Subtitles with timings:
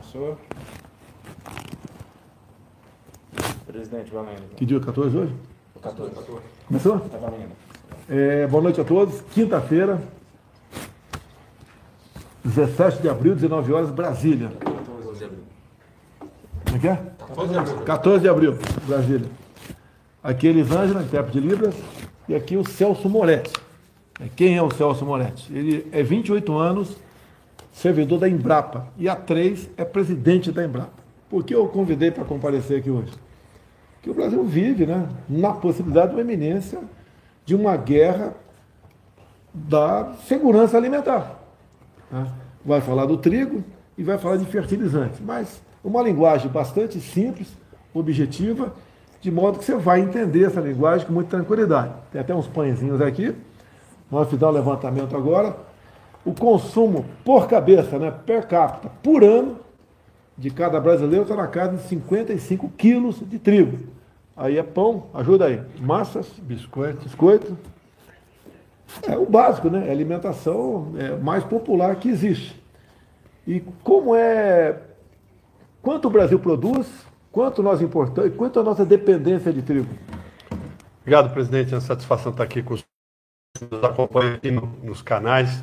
[0.00, 0.38] Começou.
[3.66, 4.56] Presidente, valendo.
[4.56, 5.34] Que dia é 14 hoje?
[5.82, 6.14] 14.
[6.14, 6.40] 14.
[6.66, 7.00] Começou?
[7.00, 7.50] Tá valendo.
[8.08, 9.20] É, boa noite a todos.
[9.32, 10.02] Quinta-feira,
[12.42, 14.50] 17 de abril, 19 horas, Brasília.
[14.58, 15.42] 14 de abril.
[16.64, 17.84] Como é que é?
[17.84, 19.28] 14 de abril, Brasília.
[20.22, 21.74] Aqui é Elisângela, intérprete de Libras,
[22.28, 23.52] e aqui o Celso Moretti.
[24.18, 25.52] É, Quem é o Celso Moretti?
[25.54, 26.96] Ele é 28 anos,
[27.72, 31.00] servidor da Embrapa, e há três é presidente da Embrapa.
[31.28, 33.12] Por que eu convidei para comparecer aqui hoje?
[34.02, 36.80] Que o Brasil vive né, na possibilidade de uma eminência
[37.44, 38.34] de uma guerra
[39.52, 41.40] da segurança alimentar.
[42.10, 42.26] né?
[42.64, 43.64] Vai falar do trigo
[43.96, 47.48] e vai falar de fertilizantes, mas uma linguagem bastante simples,
[47.92, 48.72] objetiva,
[49.20, 51.92] de modo que você vai entender essa linguagem com muita tranquilidade.
[52.10, 53.34] Tem até uns pãezinhos aqui.
[54.10, 55.56] Nós fizemos um levantamento agora.
[56.24, 59.58] O consumo por cabeça, né, per capita, por ano,
[60.36, 63.78] de cada brasileiro está na casa de 55 quilos de trigo.
[64.36, 65.60] Aí é pão, ajuda aí.
[65.78, 67.04] Massas, Biscoito.
[67.04, 67.56] biscoito.
[69.06, 69.86] É o básico, né?
[69.86, 72.60] É a alimentação é, mais popular que existe.
[73.46, 74.78] E como é.
[75.82, 76.86] Quanto o Brasil produz,
[77.30, 79.88] quanto nós importamos, quanto a nossa dependência de trigo?
[81.02, 81.72] Obrigado, presidente.
[81.72, 82.84] É uma satisfação estar aqui com os
[83.56, 85.62] que nos acompanham aqui no- nos canais.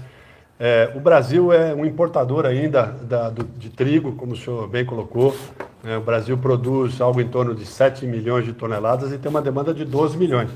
[0.60, 4.84] É, o Brasil é um importador ainda da- do- de trigo, como o senhor bem
[4.86, 5.36] colocou.
[5.84, 5.96] né?
[5.98, 9.74] o Brasil produz algo em torno de 7 milhões de toneladas e tem uma demanda
[9.74, 10.50] de 12 milhões.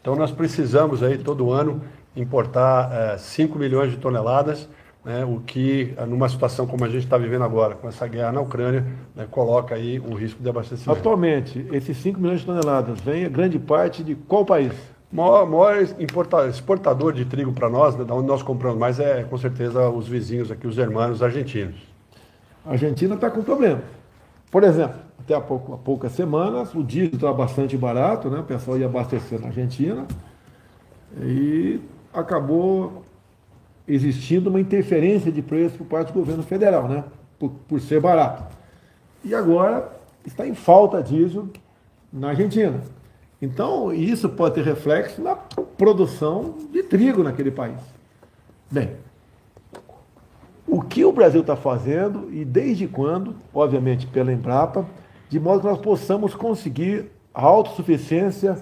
[0.00, 1.82] Então nós precisamos aí todo ano
[2.16, 4.68] importar é, 5 milhões de toneladas,
[5.04, 8.40] né, o que numa situação como a gente está vivendo agora, com essa guerra na
[8.40, 10.98] Ucrânia, né, coloca aí o risco de abastecimento.
[10.98, 14.72] Atualmente, esses 5 milhões de toneladas vem a grande parte de qual país?
[15.12, 15.76] Maior, maior
[16.48, 20.06] exportador de trigo para nós, né, da onde nós compramos mais, é com certeza os
[20.06, 21.80] vizinhos aqui, os hermanos argentinos.
[22.64, 23.82] A Argentina está com problema.
[24.52, 28.38] Por exemplo, até há, pouco, há poucas semanas, o diesel estava bastante barato, né?
[28.38, 30.06] o pessoal ia abastecer na Argentina
[31.20, 31.80] e
[32.14, 33.04] acabou
[33.88, 37.02] existindo uma interferência de preço por parte do governo federal, né?
[37.36, 38.56] por, por ser barato.
[39.24, 39.90] E agora
[40.24, 41.48] está em falta diesel
[42.12, 42.80] na Argentina.
[43.40, 47.78] Então, isso pode ter reflexo na produção de trigo naquele país.
[48.70, 48.90] Bem,
[50.66, 54.86] o que o Brasil está fazendo e desde quando, obviamente pela Embrapa,
[55.28, 58.58] de modo que nós possamos conseguir a autossuficiência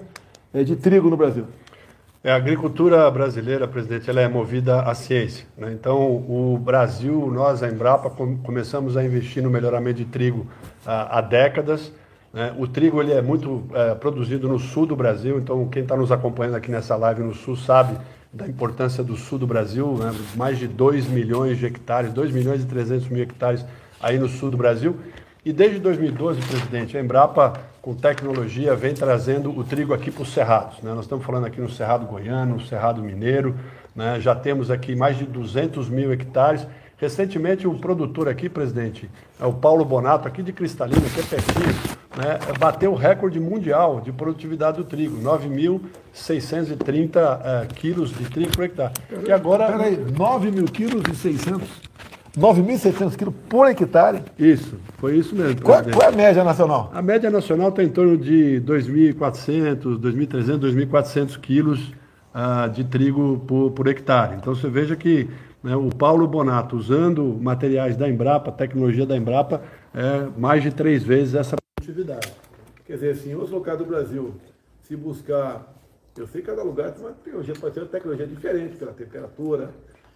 [0.53, 1.45] eh, de trigo no Brasil.
[2.23, 5.45] É, a agricultura brasileira, presidente, ela é movida à ciência.
[5.57, 5.71] né?
[5.71, 5.97] Então,
[6.27, 10.45] o Brasil, nós, a Embrapa, com- começamos a investir no melhoramento de trigo
[10.85, 11.93] ah, há décadas.
[12.33, 12.53] Né?
[12.57, 16.11] O trigo ele é muito eh, produzido no sul do Brasil, então quem está nos
[16.11, 17.97] acompanhando aqui nessa live no sul sabe
[18.31, 20.13] da importância do sul do Brasil, né?
[20.35, 23.65] mais de 2 milhões de hectares, 2 milhões e 300 mil hectares
[23.99, 24.95] aí no sul do Brasil.
[25.43, 30.31] E desde 2012, presidente, a Embrapa, com tecnologia, vem trazendo o trigo aqui para os
[30.31, 30.79] cerrados.
[30.83, 30.93] né?
[30.93, 33.55] Nós estamos falando aqui no Cerrado Goiano, no Cerrado Mineiro,
[33.95, 34.19] né?
[34.19, 36.67] já temos aqui mais de 200 mil hectares.
[36.97, 41.98] Recentemente, um produtor aqui, presidente, é o Paulo Bonato, aqui de Cristalina, que é pertinho,
[42.19, 42.37] né?
[42.59, 48.91] bateu o recorde mundial de produtividade do trigo, 9.630 eh, quilos de trigo por hectare.
[49.25, 49.71] E agora...
[49.71, 51.69] Peraí, 9 mil quilos e 600,
[52.37, 54.21] 9.600 quilos por hectare.
[54.37, 55.61] Isso, foi isso mesmo.
[55.61, 55.97] Qual, presidente.
[55.97, 56.91] qual é a média nacional?
[56.93, 61.93] A média nacional está em torno de 2.400, 2.300, 2.400 quilos
[62.33, 64.35] ah, de trigo por, por hectare.
[64.35, 65.29] Então você veja que
[65.63, 69.61] né, o Paulo Bonato, usando materiais da Embrapa, tecnologia da Embrapa,
[69.93, 71.55] é mais de três vezes essa
[71.89, 72.31] produtividade.
[72.85, 74.33] Quer dizer, assim, em outros locais do Brasil,
[74.81, 75.75] se buscar,
[76.17, 79.71] eu sei que cada lugar tem uma tecnologia, pode ter uma tecnologia diferente pela temperatura,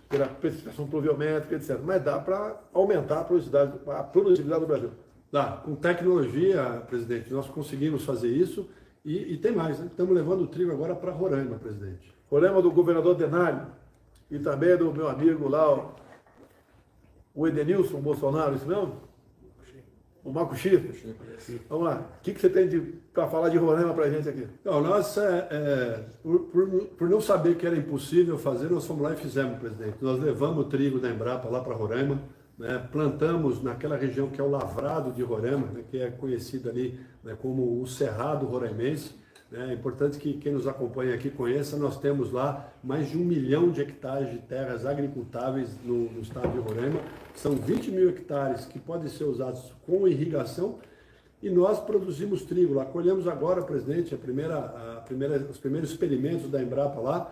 [0.09, 1.79] pela precipitação pluviométrica, etc.
[1.83, 4.91] Mas dá para aumentar a produtividade, a produtividade do Brasil.
[5.31, 8.69] Lá, com tecnologia, presidente, nós conseguimos fazer isso
[9.03, 9.87] e, e tem mais, né?
[9.87, 12.13] Estamos levando o trigo agora para Roraima, presidente.
[12.29, 13.67] Problema do governador Denário
[14.29, 15.91] e também do meu amigo lá,
[17.33, 18.93] o Edenilson Bolsonaro, isso mesmo?
[20.23, 21.15] O Marco Chifre.
[21.67, 22.09] Vamos lá.
[22.19, 24.47] O que, que você tem para falar de Roraima para a gente aqui?
[24.63, 29.03] Não, nós, é, é, por, por, por não saber que era impossível fazer, nós fomos
[29.03, 29.97] lá e fizemos, presidente.
[30.01, 32.21] Nós levamos o trigo da Embrapa lá para Roraima,
[32.57, 36.97] né, plantamos naquela região que é o Lavrado de Roraima, né, que é conhecido ali
[37.21, 39.15] né, como o Cerrado Roraimense.
[39.55, 43.69] É importante que quem nos acompanha aqui conheça, nós temos lá mais de um milhão
[43.69, 46.99] de hectares de terras agricultáveis no, no estado de Roraima.
[47.35, 50.79] São 20 mil hectares que podem ser usados com irrigação
[51.39, 52.83] e nós produzimos trigo lá.
[52.83, 57.31] Colhemos agora, presidente, a primeira, a primeira, os primeiros experimentos da Embrapa lá,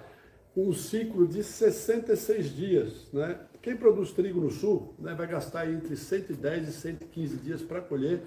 [0.56, 3.40] um ciclo de 66 dias, né?
[3.64, 8.22] Quem produz trigo no sul né, vai gastar entre 110 e 115 dias para colher.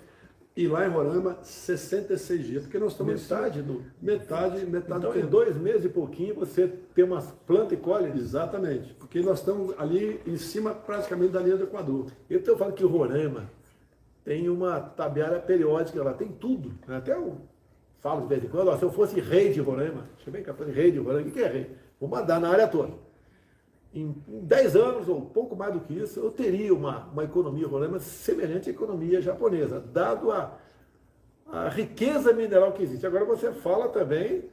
[0.56, 2.62] E lá em Roraima, 66 dias.
[2.62, 3.82] Porque nós estamos Metade do.
[4.00, 5.26] metade, metade Então, do em tempo.
[5.26, 8.12] dois meses e pouquinho, você tem umas plantas e colhe.
[8.16, 8.94] Exatamente.
[8.94, 12.06] Porque nós estamos ali em cima praticamente da linha do Equador.
[12.30, 13.50] Eu estou falando que o Roraima
[14.24, 16.72] tem uma tabela periódica lá, tem tudo.
[16.86, 16.98] né?
[16.98, 17.36] Até eu
[17.98, 20.70] falo de vez em quando, ó, se eu fosse rei de Roraima, deixa eu capaz
[20.70, 21.70] de rei de Roraima, o que é rei?
[21.98, 22.92] Vou mandar na área toda.
[23.94, 27.22] Em, em 10 anos, ou um pouco mais do que isso, eu teria uma, uma
[27.22, 30.58] economia Roraima semelhante à economia japonesa, dado a,
[31.46, 33.06] a riqueza mineral que existe.
[33.06, 34.44] Agora você fala também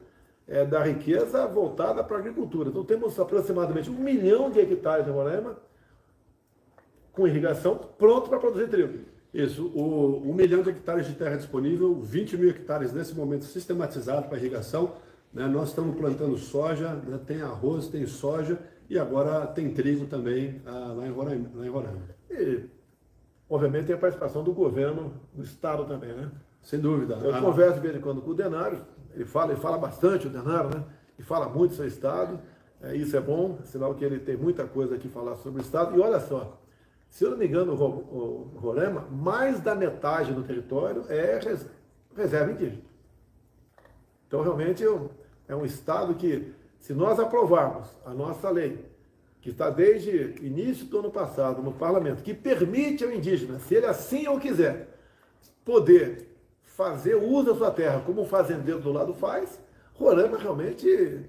[0.46, 2.68] é, da riqueza voltada para a agricultura.
[2.68, 5.56] Então temos aproximadamente um milhão de hectares de Roraima
[7.12, 9.00] com irrigação pronto para produzir trigo.
[9.34, 14.28] Isso, o, um milhão de hectares de terra disponível, 20 mil hectares nesse momento sistematizado
[14.28, 14.92] para irrigação.
[15.32, 15.46] né?
[15.46, 17.18] Nós estamos plantando soja, né?
[17.26, 18.58] tem arroz, tem soja
[18.92, 22.02] e agora tem trigo também ah, lá, em Roraima, lá em Roraima.
[22.30, 22.64] E,
[23.48, 26.30] obviamente, tem a participação do governo do Estado também, né?
[26.60, 27.14] Sem dúvida.
[27.16, 28.84] Eu Ah, converso de vez em quando com o Denário,
[29.14, 30.84] ele fala, ele fala bastante, o Denário, né?
[31.18, 32.38] E fala muito do seu Estado,
[32.82, 35.96] é, isso é bom, sinal que ele tem muita coisa aqui falar sobre o Estado.
[35.96, 36.60] E olha só,
[37.08, 37.86] se eu não me engano, o Ro-
[38.54, 41.66] o Roraima, mais da metade do território é res-
[42.14, 42.82] reserva indígena.
[44.28, 45.08] Então, realmente, é um-
[45.48, 48.84] é um Estado que, se nós aprovarmos a nossa lei,
[49.40, 53.86] que está desde início do ano passado no parlamento, que permite ao indígena, se ele
[53.86, 54.88] assim ou quiser,
[55.64, 56.28] poder
[56.64, 59.60] fazer uso da sua terra como o fazendeiro do lado faz,
[59.94, 61.20] Roraima realmente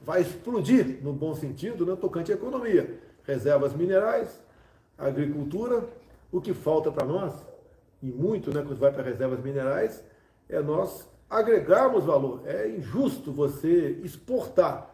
[0.00, 2.98] vai explodir, no bom sentido, no tocante à economia.
[3.24, 4.40] Reservas minerais,
[4.96, 5.84] agricultura,
[6.32, 7.34] o que falta para nós,
[8.02, 10.02] e muito né, quando vai para reservas minerais,
[10.48, 12.40] é nós agregarmos valor.
[12.46, 14.93] É injusto você exportar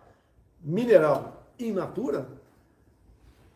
[0.61, 2.27] mineral in natura,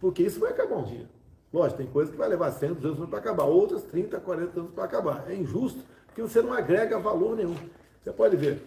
[0.01, 1.09] porque isso vai acabar um dia.
[1.53, 4.73] Lógico, tem coisas que vai levar 100, 200 anos para acabar, outras 30, 40 anos
[4.73, 5.25] para acabar.
[5.31, 7.57] É injusto, porque você não agrega valor nenhum.
[8.03, 8.61] Você pode ver,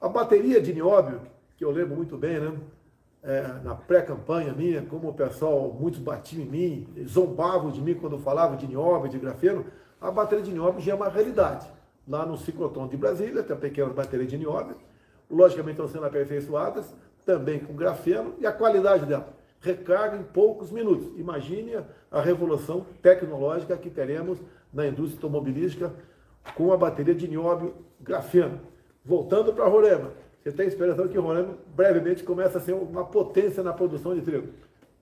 [0.00, 1.20] a bateria de nióbio,
[1.56, 2.56] que eu lembro muito bem, né?
[3.20, 8.14] É, na pré-campanha minha, como o pessoal, muitos batiam em mim, zombavam de mim quando
[8.14, 9.66] eu falava de nióbio, de grafeno,
[10.00, 11.68] a bateria de nióbio já é uma realidade.
[12.06, 14.76] Lá no ciclotron de Brasília, tem a pequena bateria de nióbio,
[15.30, 16.94] logicamente estão sendo aperfeiçoadas,
[17.24, 21.08] também com grafeno, e a qualidade dela recarga em poucos minutos.
[21.18, 21.80] Imagine
[22.10, 24.38] a revolução tecnológica que teremos
[24.72, 25.92] na indústria automobilística
[26.54, 28.60] com a bateria de nióbio grafeno.
[29.04, 33.72] Voltando para Roraima, você tem esperança que Roraima brevemente comece a ser uma potência na
[33.72, 34.48] produção de trigo?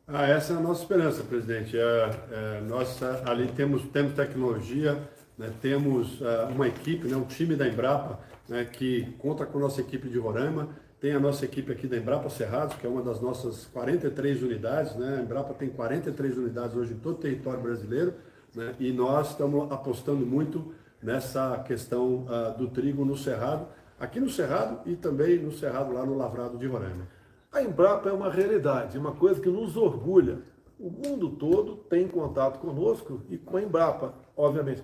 [0.09, 1.77] Ah, essa é a nossa esperança, presidente.
[1.77, 4.97] É, é, nós ah, ali temos, temos tecnologia,
[5.37, 9.81] né, temos ah, uma equipe, né, um time da Embrapa, né, que conta com nossa
[9.81, 10.69] equipe de Roraima,
[11.01, 14.95] tem a nossa equipe aqui da Embrapa Cerrados, que é uma das nossas 43 unidades.
[14.97, 15.19] Né?
[15.19, 18.15] A Embrapa tem 43 unidades hoje em todo o território brasileiro,
[18.55, 18.75] né?
[18.81, 20.73] e nós estamos apostando muito
[21.03, 23.69] nessa questão ah, do trigo no Cerrado,
[24.01, 27.07] aqui no Cerrado e também no Cerrado lá no Lavrado de Roraima.
[27.53, 30.39] A Embrapa é uma realidade, uma coisa que nos orgulha.
[30.79, 34.83] O mundo todo tem contato conosco e com a Embrapa, obviamente.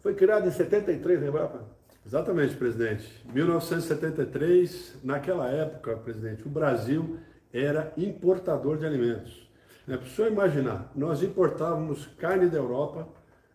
[0.00, 1.73] Foi criada em 73 a Embrapa?
[2.06, 3.08] Exatamente, presidente.
[3.32, 7.18] 1973, naquela época, presidente, o Brasil
[7.50, 9.48] era importador de alimentos.
[9.86, 9.96] Né?
[9.96, 13.08] Para o senhor imaginar, nós importávamos carne da Europa,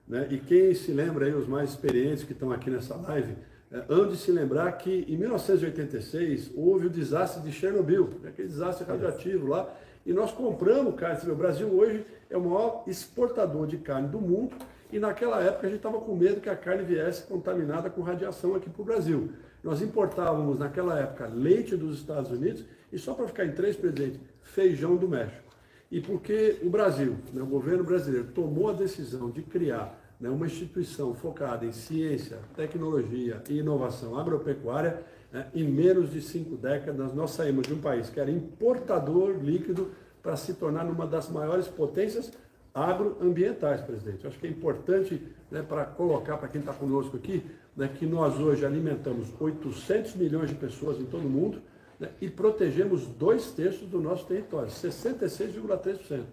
[0.07, 0.27] né?
[0.31, 3.35] e quem se lembra aí, os mais experientes que estão aqui nessa live,
[3.71, 8.29] é, hão de se lembrar que em 1986 houve o desastre de Chernobyl, né?
[8.29, 9.71] aquele desastre radioativo lá,
[10.03, 11.31] e nós compramos carne.
[11.31, 14.55] O Brasil hoje é o maior exportador de carne do mundo,
[14.91, 18.55] e naquela época a gente estava com medo que a carne viesse contaminada com radiação
[18.55, 19.31] aqui para o Brasil.
[19.63, 24.19] Nós importávamos naquela época leite dos Estados Unidos e só para ficar em três presentes,
[24.41, 25.49] feijão do México.
[25.91, 30.45] E porque o Brasil, né, o governo brasileiro, tomou a decisão de criar né, uma
[30.45, 37.31] instituição focada em ciência, tecnologia e inovação agropecuária, né, em menos de cinco décadas nós
[37.31, 39.91] saímos de um país que era importador líquido
[40.21, 42.31] para se tornar uma das maiores potências
[42.73, 44.25] agroambientais, presidente.
[44.27, 47.43] Acho que é importante né, para colocar para quem está conosco aqui
[47.75, 51.61] né, que nós hoje alimentamos 800 milhões de pessoas em todo o mundo
[51.99, 56.23] né, e protegemos dois terços do nosso território, 66,3%.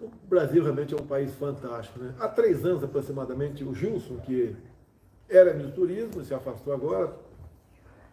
[0.00, 1.98] O Brasil realmente é um país fantástico.
[1.98, 2.14] Né?
[2.18, 4.54] Há três anos aproximadamente, o Gilson, que
[5.28, 7.12] era ministro do turismo, se afastou agora,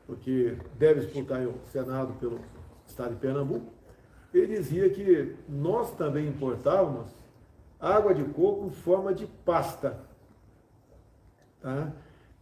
[0.05, 2.39] porque deve disputar o Senado pelo
[2.87, 3.71] estado de Pernambuco,
[4.37, 7.07] ele dizia que nós também importávamos
[7.79, 9.97] água de coco em forma de pasta.
[11.61, 11.91] Tá?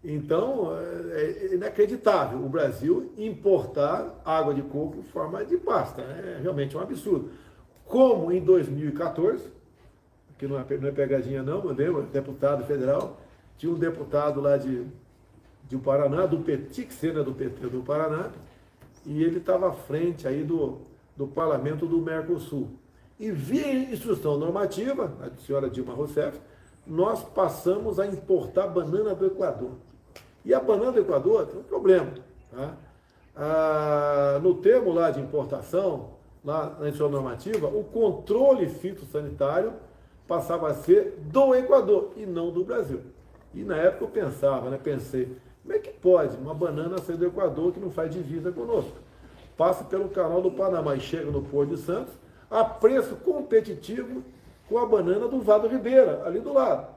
[0.04, 6.02] Então, é, é inacreditável o Brasil importar água de coco em forma de pasta.
[6.02, 7.30] É realmente um absurdo.
[7.86, 9.50] Como em 2014,
[10.38, 13.18] que não é, não é pegadinha não, mandei um deputado federal,
[13.58, 14.86] tinha um deputado lá de,
[15.70, 18.30] de Paraná, do PT, que né, do PT do Paraná,
[19.06, 20.82] e ele estava à frente aí do,
[21.16, 22.72] do parlamento do Mercosul.
[23.20, 26.40] E via instrução normativa, a senhora Dilma Rousseff,
[26.86, 29.72] nós passamos a importar banana do Equador.
[30.44, 32.12] E a banana do Equador tem um problema.
[32.52, 32.76] Tá?
[33.36, 36.12] Ah, no termo lá de importação,
[36.44, 39.74] lá na instrução normativa, o controle fitossanitário
[40.28, 43.02] passava a ser do Equador e não do Brasil.
[43.54, 47.26] E na época eu pensava, né, pensei, como é que pode uma banana ser do
[47.26, 48.98] Equador que não faz divisa conosco?
[49.58, 52.14] Passa pelo canal do Panamá e chega no Porto de Santos
[52.50, 54.24] a preço competitivo
[54.68, 56.88] com a banana do Vado Ribeira, ali do lado.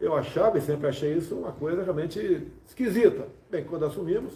[0.00, 3.28] Eu achava e sempre achei isso uma coisa realmente esquisita.
[3.50, 4.34] Bem, quando assumimos,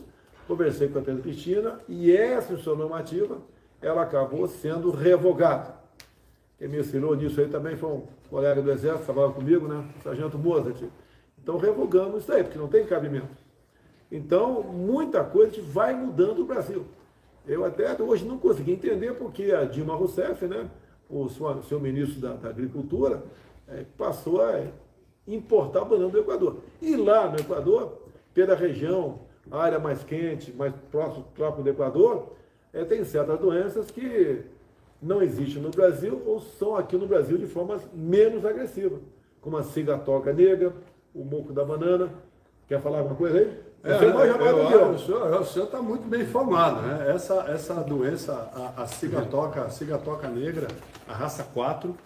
[0.48, 3.38] conversei com a Teresa Cristina e essa instrução normativa,
[3.82, 5.74] ela acabou sendo revogada.
[6.58, 9.88] Quem me ensinou nisso aí também foi um colega do Exército, trabalhava comigo, né?
[9.98, 10.82] O Sargento Mozart.
[11.42, 13.28] Então revogamos isso aí, porque não tem cabimento.
[14.10, 16.84] Então, muita coisa vai mudando no Brasil.
[17.50, 20.70] Eu até hoje não consegui entender porque a Dilma Rousseff, né,
[21.08, 23.24] o seu, ministro da, da Agricultura,
[23.66, 24.66] é, passou a
[25.26, 26.58] importar banana do Equador.
[26.80, 28.02] E lá no Equador,
[28.32, 32.36] pela região, área mais quente, mais próximo, próximo do Equador,
[32.72, 34.44] é, tem certas doenças que
[35.02, 39.00] não existem no Brasil ou são aqui no Brasil de formas menos agressivas,
[39.40, 40.72] como a cigatoca negra,
[41.12, 42.14] o moco da banana.
[42.68, 43.58] Quer falar alguma coisa aí?
[43.82, 44.30] É, Você mais
[44.72, 47.12] eu, o senhor, o senhor está muito bem informado, né?
[47.14, 50.68] Essa, essa doença, a, a cigatoca, a cigatoca negra,
[51.08, 51.96] a raça 4,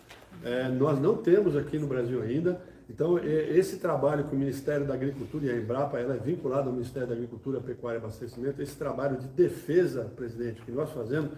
[0.44, 2.60] é, nós não temos aqui no Brasil ainda.
[2.88, 6.72] Então, esse trabalho que o Ministério da Agricultura e a Embrapa, ela é vinculada ao
[6.72, 11.30] Ministério da Agricultura, Pecuária e Abastecimento, esse trabalho de defesa, presidente, que nós fazemos,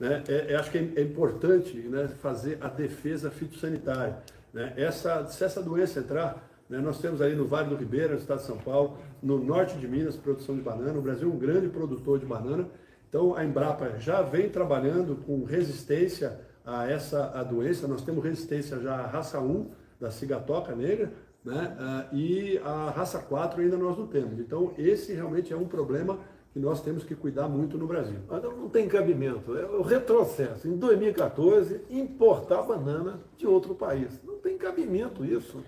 [0.00, 4.16] né, é, é, acho que é, importante né, fazer a defesa fitossanitária.
[4.52, 4.72] Né?
[4.76, 8.46] Essa, se essa doença entrar, nós temos aí no Vale do Ribeira, no estado de
[8.46, 10.98] São Paulo, no norte de Minas, produção de banana.
[10.98, 12.68] O Brasil é um grande produtor de banana.
[13.08, 17.86] Então, a Embrapa já vem trabalhando com resistência a essa a doença.
[17.86, 21.12] Nós temos resistência já à raça 1, da cigatoca negra,
[21.44, 21.76] né?
[22.12, 24.38] Uh, e a raça 4 ainda nós não temos.
[24.40, 26.18] Então, esse realmente é um problema
[26.52, 28.20] que nós temos que cuidar muito no Brasil.
[28.30, 29.56] Não tem cabimento.
[29.56, 30.68] É o retrocesso.
[30.68, 34.20] Em 2014, importar banana de outro país.
[34.24, 35.62] Não tem cabimento isso.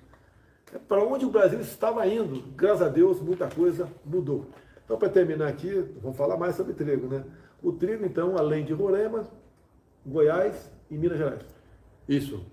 [0.74, 2.42] É para onde o Brasil estava indo.
[2.56, 4.46] Graças a Deus, muita coisa mudou.
[4.84, 7.24] Então, para terminar aqui, vamos falar mais sobre trigo, né?
[7.62, 9.26] O trigo, então, além de Roraima,
[10.04, 11.42] Goiás e Minas Gerais.
[12.08, 12.44] Isso.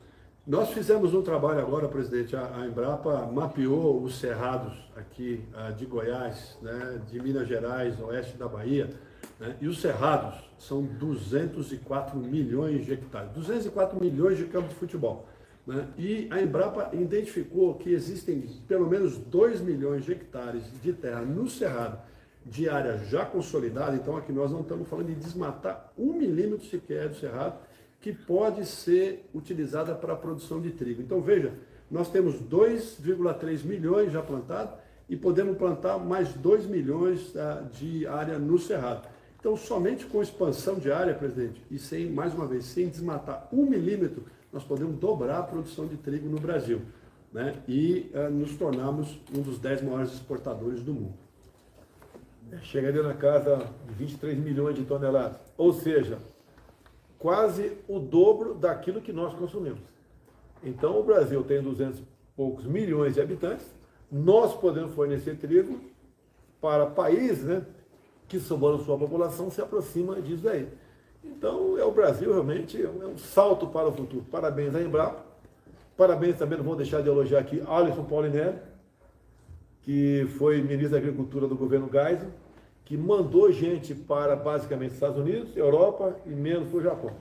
[0.45, 6.57] Nós fizemos um trabalho agora, presidente, a, Embrapa mapeou os cerrados aqui uh, de Goiás,
[6.61, 8.89] né, de Minas Gerais, oeste da Bahia,
[9.39, 15.29] né, e os cerrados são 204 milhões de hectares, 204 milhões de campos de futebol.
[15.65, 21.21] Né, e a Embrapa identificou que existem pelo menos 2 milhões de hectares de terra
[21.21, 21.99] no cerrado,
[22.45, 27.07] de área já consolidada, então aqui nós não estamos falando de desmatar um milímetro sequer
[27.07, 27.57] do cerrado,
[28.01, 31.01] que pode ser utilizada para a produção de trigo.
[31.01, 31.53] Então veja,
[31.89, 34.75] nós temos 2,3 milhões já plantados
[35.07, 39.07] e podemos plantar mais 2 milhões uh, de área no cerrado.
[39.39, 43.65] Então, somente com expansão de área, presidente, e sem, mais uma vez, sem desmatar um
[43.65, 44.23] milímetro,
[44.53, 46.81] nós podemos dobrar a produção de trigo no Brasil.
[47.33, 47.55] Né?
[47.67, 51.15] E uh, nos tornarmos um dos 10 maiores exportadores do mundo.
[52.61, 55.39] Chegaria na casa de 23 milhões de toneladas.
[55.57, 56.19] Ou seja,
[57.17, 59.79] quase o dobro daquilo que nós consumimos.
[60.63, 62.03] Então, o Brasil tem 200 e
[62.35, 63.65] poucos milhões de habitantes,
[64.11, 65.79] nós podemos fornecer trigo
[66.61, 67.65] para países né,
[68.27, 70.69] que, somando sua população, se aproxima disso aí.
[71.23, 74.25] Então, é o Brasil realmente é um salto para o futuro.
[74.29, 75.23] Parabéns à Embrapa,
[75.95, 78.57] parabéns também, não vou deixar de elogiar aqui, Alisson Paulinelli,
[79.81, 82.29] que foi ministro da Agricultura do governo Geisel,
[82.85, 87.11] que mandou gente para basicamente Estados Unidos, Europa e menos para o Japão.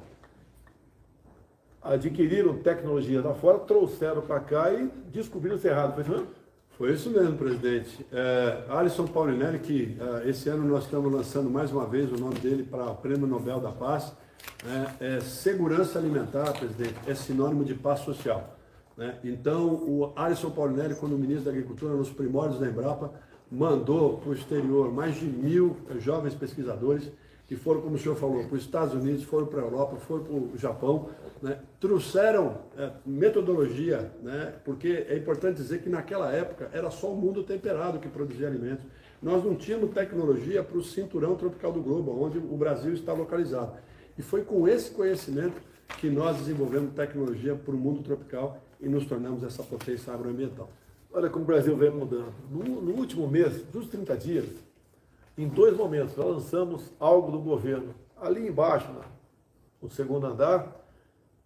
[1.81, 5.95] Adquiriram tecnologia lá fora, trouxeram para cá e descobriram o errado.
[5.95, 6.42] Foi isso mesmo?
[6.83, 8.05] Foi isso mesmo, presidente.
[8.11, 12.35] É, Alisson Paulinelli, que é, esse ano nós estamos lançando mais uma vez o nome
[12.41, 14.13] dele para o Prêmio Nobel da Paz.
[14.99, 18.59] É, é, segurança alimentar, presidente, é sinônimo de paz social.
[18.97, 19.17] Né?
[19.23, 23.13] Então, o Alisson Paulinelli, quando ministro da Agricultura, nos primórdios da Embrapa,
[23.49, 27.13] mandou para o exterior mais de mil jovens pesquisadores
[27.53, 30.25] que foram, como o senhor falou, para os Estados Unidos, foram para a Europa, foram
[30.25, 31.11] para o Japão,
[31.43, 31.59] né?
[31.79, 34.55] trouxeram é, metodologia, né?
[34.65, 38.87] porque é importante dizer que naquela época era só o mundo temperado que produzia alimentos.
[39.21, 43.75] Nós não tínhamos tecnologia para o cinturão tropical do globo, onde o Brasil está localizado.
[44.17, 45.61] E foi com esse conhecimento
[45.99, 50.71] que nós desenvolvemos tecnologia para o mundo tropical e nos tornamos essa potência agroambiental.
[51.13, 52.33] Olha como o Brasil vem mudando.
[52.51, 54.47] No, no último mês, dos 30 dias,
[55.37, 57.95] em dois momentos, nós lançamos algo do governo.
[58.17, 58.89] Ali embaixo,
[59.81, 60.81] no segundo andar,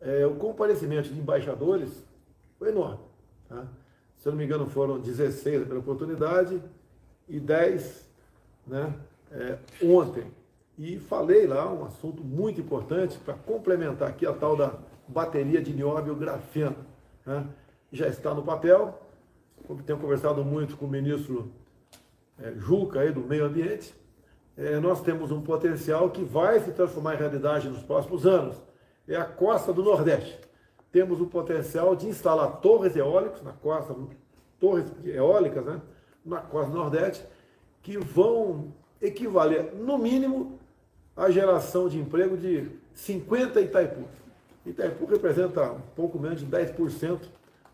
[0.01, 2.05] é, o comparecimento de embaixadores
[2.59, 3.01] foi enorme.
[3.49, 3.67] Tá?
[4.17, 6.61] Se eu não me engano, foram 16 pela oportunidade
[7.29, 8.09] e 10
[8.67, 8.95] né,
[9.31, 10.25] é, ontem.
[10.79, 14.75] E falei lá um assunto muito importante para complementar aqui a tal da
[15.09, 16.77] bateria de nióbio grafeno.
[17.25, 17.47] Né?
[17.93, 19.01] Já está no papel,
[19.87, 21.51] tenho conversado muito com o ministro
[22.39, 23.95] é, Juca aí, do Meio Ambiente.
[24.57, 28.57] É, nós temos um potencial que vai se transformar em realidade nos próximos anos.
[29.07, 30.39] É a costa do Nordeste.
[30.91, 33.95] Temos o potencial de instalar torres eólicas na costa,
[34.59, 35.81] torres eólicas, né,
[36.25, 37.25] na costa do Nordeste,
[37.83, 40.59] que vão equivaler, no mínimo,
[41.15, 44.05] a geração de emprego de 50 Itaipu.
[44.65, 47.21] Itaipu representa um pouco menos de 10%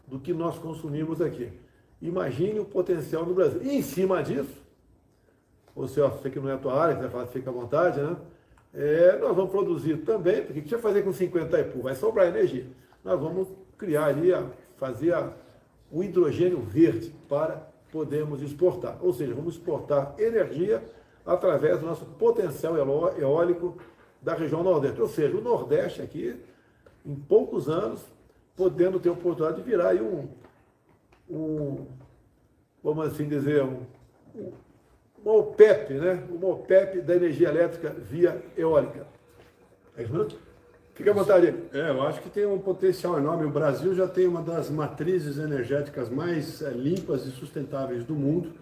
[0.07, 1.50] do que nós consumimos aqui.
[2.02, 3.62] Imagine o potencial no Brasil.
[3.62, 4.61] E em cima disso,
[5.75, 8.16] você, ó, você que não é a tua área, você fica à vontade, né?
[8.75, 11.82] É, nós vamos produzir também, porque o que você fazer com 50 Itaipu?
[11.82, 12.66] Vai sobrar energia.
[13.04, 15.32] Nós vamos criar ali, a, fazer a,
[15.90, 18.99] o hidrogênio verde para podermos exportar.
[19.00, 20.82] Ou seja, vamos exportar energia
[21.25, 22.75] através do nosso potencial
[23.16, 23.76] eólico
[24.21, 25.00] da região Nordeste.
[25.00, 26.35] Ou seja, o Nordeste aqui,
[27.04, 28.00] em poucos anos,
[28.56, 30.28] podendo ter a oportunidade de virar aí um,
[31.34, 31.86] um
[32.82, 33.82] vamos assim dizer, um,
[34.34, 34.52] um,
[35.24, 36.24] uma OPEP, né?
[36.28, 39.06] uma OPEP da energia elétrica via eólica.
[39.96, 40.38] É isso mesmo?
[40.94, 41.54] Fique à vontade.
[41.72, 43.46] É, eu acho que tem um potencial enorme.
[43.46, 48.52] O Brasil já tem uma das matrizes energéticas mais é, limpas e sustentáveis do mundo.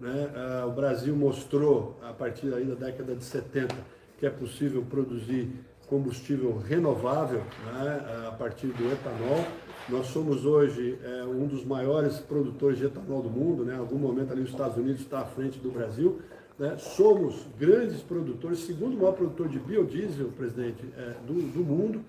[0.00, 0.30] Né?
[0.34, 3.74] Ah, o Brasil mostrou, a partir da década de 70,
[4.18, 5.50] que é possível produzir
[5.86, 8.26] combustível renovável né?
[8.28, 9.44] a partir do etanol.
[9.88, 13.74] Nós somos hoje é, um dos maiores produtores de etanol do mundo, né?
[13.74, 16.20] em algum momento ali os Estados Unidos está à frente do Brasil.
[16.58, 16.76] Né?
[16.76, 22.00] Somos grandes produtores, segundo maior produtor de biodiesel, presidente, é, do, do, mundo.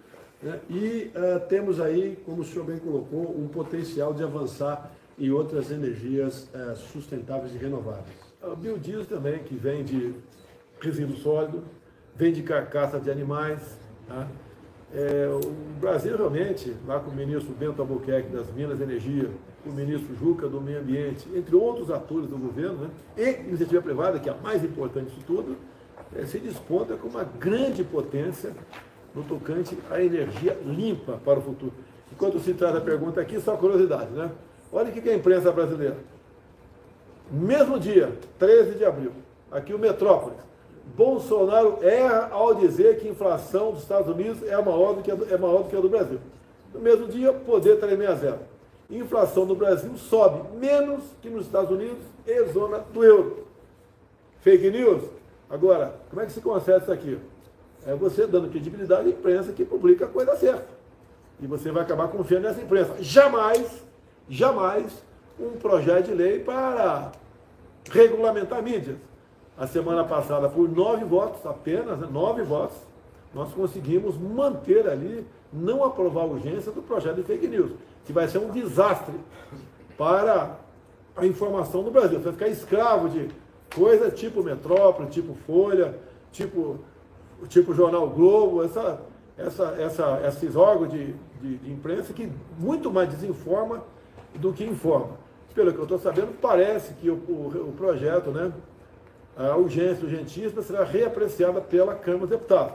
[0.42, 0.60] Né?
[0.72, 5.70] E é, temos aí, como o senhor bem colocou, um potencial de avançar e outras
[5.70, 8.18] energias é, sustentáveis e renováveis.
[8.42, 10.16] O biodiesel também, que vem de
[10.82, 11.63] resíduo sólido,
[12.16, 13.78] vem de carcaça de animais.
[14.08, 14.28] Tá?
[14.93, 19.30] É, o Brasil realmente, lá com o ministro Bento Albuquerque das Minas e Energia,
[19.65, 22.89] o ministro Juca do Meio Ambiente, entre outros atores do governo, né?
[23.17, 25.58] e iniciativa privada, que é a mais importante de tudo,
[26.15, 28.54] é, se desponta como uma grande potência
[29.13, 31.73] no tocante à energia limpa para o futuro.
[32.12, 34.32] Enquanto se traz a pergunta aqui, só curiosidade, né?
[34.71, 35.97] Olha o que é a imprensa brasileira.
[37.30, 39.12] Mesmo dia, 13 de abril,
[39.52, 40.39] aqui o Metrópolis.
[40.95, 45.15] Bolsonaro erra ao dizer que a inflação dos Estados Unidos é maior do que a
[45.15, 46.19] do, é maior do que a do Brasil.
[46.73, 48.39] No mesmo dia, poder tremer a zero.
[48.89, 53.45] Inflação no Brasil sobe menos que nos Estados Unidos e zona do euro.
[54.41, 55.04] Fake news?
[55.50, 57.19] Agora, como é que se consegue isso aqui?
[57.86, 60.67] É você dando credibilidade à imprensa que publica a coisa certa.
[61.41, 62.95] E você vai acabar confiando nessa imprensa.
[63.00, 63.88] Jamais
[64.30, 64.91] jamais
[65.39, 67.12] um projeto de lei para
[67.89, 68.97] regulamentar mídias.
[69.58, 72.78] A semana passada, por nove votos, apenas né, nove votos,
[73.34, 77.72] nós conseguimos manter ali, não aprovar a urgência do projeto de fake news,
[78.06, 79.15] que vai ser um desastre
[79.98, 80.58] para
[81.15, 82.20] a informação do Brasil.
[82.20, 83.30] Você vai ficar escravo de
[83.74, 85.96] coisas tipo Metrópole, tipo Folha,
[86.32, 86.78] tipo,
[87.50, 89.02] tipo Jornal Globo, essa,
[89.38, 93.84] essa, essa, esses órgãos de, de, de imprensa que muito mais desinforma
[94.36, 95.17] do que informa.
[95.54, 98.52] Pelo que eu estou sabendo, parece que o, o, o, projeto, né,
[99.38, 102.73] a urgência urgentíssima, será reapreciada pela Câmara dos Deputados.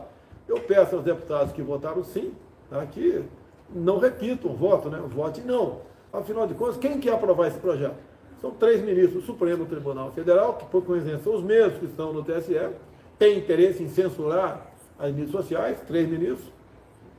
[0.48, 2.32] Eu peço aos deputados que votaram sim,
[2.70, 3.22] tá, que
[3.70, 5.80] não repitam o voto, né, vote não.
[6.12, 7.96] Afinal de contas, quem quer aprovar esse projeto?
[8.40, 12.12] São três ministros do Supremo Tribunal Federal, que por coincidência são os mesmos que estão
[12.12, 12.70] no TSE,
[13.18, 16.52] têm interesse em censurar as mídias sociais, três ministros,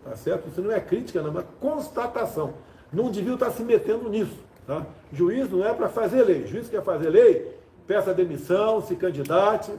[0.03, 0.49] tá certo?
[0.49, 2.53] Isso não é crítica, não, é uma constatação
[2.93, 4.37] não deviam estar se metendo nisso.
[4.67, 4.85] Tá?
[5.11, 6.45] Juiz não é para fazer lei.
[6.45, 9.71] Juiz quer fazer lei, peça demissão, se candidate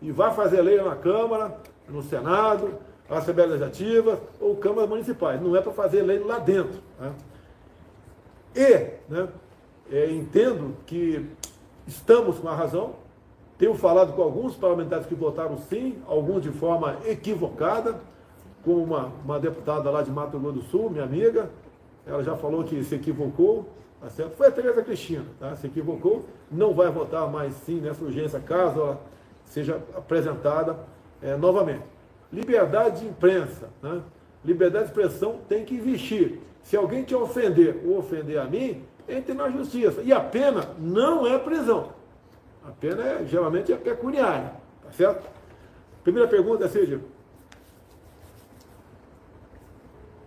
[0.00, 1.56] e vá fazer lei na Câmara,
[1.88, 5.40] no Senado, Assembleia Legislativa ou Câmaras Municipais.
[5.40, 6.80] Não é para fazer lei lá dentro.
[6.98, 7.12] Tá?
[8.54, 9.28] E né,
[9.90, 11.26] é, entendo que
[11.86, 12.94] estamos com a razão,
[13.58, 17.96] Tenho falado com alguns parlamentares que votaram sim, alguns de forma equivocada,
[18.64, 21.50] como uma, uma deputada lá de Mato Grosso do Sul, minha amiga,
[22.06, 23.68] ela já falou que se equivocou,
[24.00, 24.36] tá certo?
[24.36, 25.54] Foi a Tereza Cristina, tá?
[25.56, 29.00] se equivocou, não vai votar mais sim nessa urgência, caso ela
[29.44, 30.78] seja apresentada
[31.22, 31.84] é, novamente.
[32.32, 34.02] Liberdade de imprensa, né?
[34.44, 36.40] liberdade de expressão tem que investir.
[36.62, 40.02] Se alguém te ofender ou ofender a mim, entre na justiça.
[40.02, 41.92] E a pena não é prisão.
[42.64, 45.26] A pena é, geralmente é pecuniária, tá certo?
[46.04, 47.00] Primeira pergunta, Cid.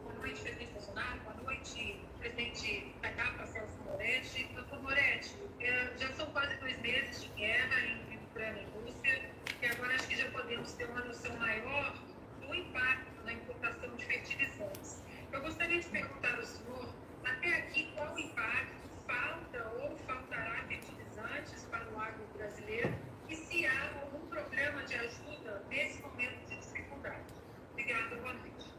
[0.03, 1.19] Boa noite, presidente Bolsonaro.
[1.23, 4.49] Boa noite, presidente da Capa, Celso Moretti.
[4.55, 9.29] Doutor Moretti, eh, já são quase dois meses de guerra entre Ucrânia e Rússia,
[9.61, 11.93] e agora acho que já podemos ter uma noção maior
[12.41, 15.01] do impacto na importação de fertilizantes.
[15.31, 16.89] Eu gostaria de perguntar ao senhor,
[17.23, 18.75] até aqui, qual o impacto
[19.07, 22.93] falta ou faltará fertilizantes para o agro brasileiro
[23.29, 27.23] e se há algum programa de ajuda nesse momento de dificuldade.
[27.71, 28.69] Obrigada, boa noite.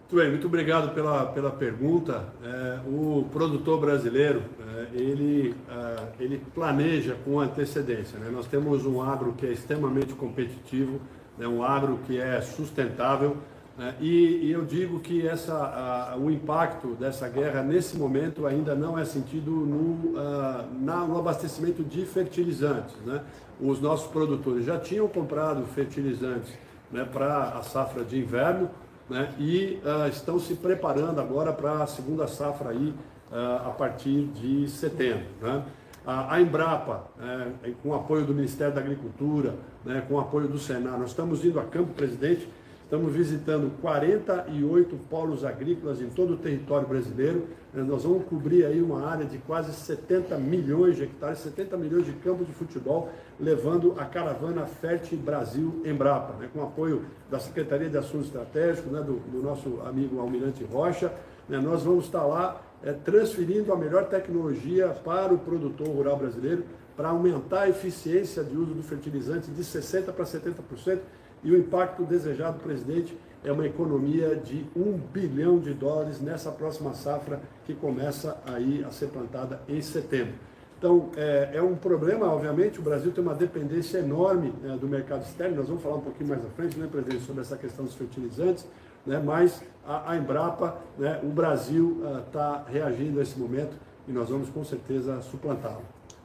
[0.00, 2.24] Muito bem, muito obrigado pela, pela pergunta.
[2.40, 8.20] É, o produtor brasileiro, é, ele, é, ele planeja com antecedência.
[8.20, 8.30] Né?
[8.30, 11.00] Nós temos um agro que é extremamente competitivo,
[11.36, 11.48] né?
[11.48, 13.36] um agro que é sustentável,
[13.76, 13.96] né?
[14.00, 18.96] e, e, eu digo que essa, a, o impacto dessa guerra, nesse momento, ainda não
[18.96, 22.94] é sentido no, a, na, no abastecimento de fertilizantes.
[23.04, 23.20] Né?
[23.60, 26.52] Os nossos produtores já tinham comprado fertilizantes
[26.92, 28.70] né, para a safra de inverno,
[29.08, 32.94] né, e uh, estão se preparando agora para a segunda safra aí,
[33.30, 35.26] uh, a partir de setembro.
[35.40, 35.62] Né.
[36.06, 40.98] A, a Embrapa, eh, com apoio do Ministério da Agricultura, né, com apoio do Senado,
[40.98, 42.46] nós estamos indo a Campo Presidente,
[42.84, 48.80] estamos visitando 48 polos agrícolas em todo o território brasileiro, né, nós vamos cobrir aí
[48.80, 53.94] uma área de quase 70 milhões de hectares, 70 milhões de campos de futebol, levando
[53.98, 59.14] a caravana Fértil Brasil Embrapa, né, com apoio da Secretaria de Assuntos Estratégicos, né, do,
[59.30, 61.10] do, nosso amigo Almirante Rocha.
[61.48, 66.64] Né, nós vamos estar lá é, transferindo a melhor tecnologia para o produtor rural brasileiro,
[66.94, 71.00] para aumentar a eficiência de uso do fertilizante de 60% para 70%,
[71.44, 76.94] e o impacto desejado, presidente, é uma economia de um bilhão de dólares nessa próxima
[76.94, 80.34] safra que começa aí a ser plantada em setembro.
[80.78, 85.22] Então, é, é, um problema, obviamente, o Brasil tem uma dependência enorme né, do mercado
[85.22, 87.94] externo, nós vamos falar um pouquinho mais à frente, né, presidente, sobre essa questão dos
[87.94, 88.66] fertilizantes,
[89.06, 93.76] né, mas a, a Embrapa, né, o Brasil está uh, reagindo a esse momento
[94.08, 95.82] e nós vamos com certeza suplantá-lo.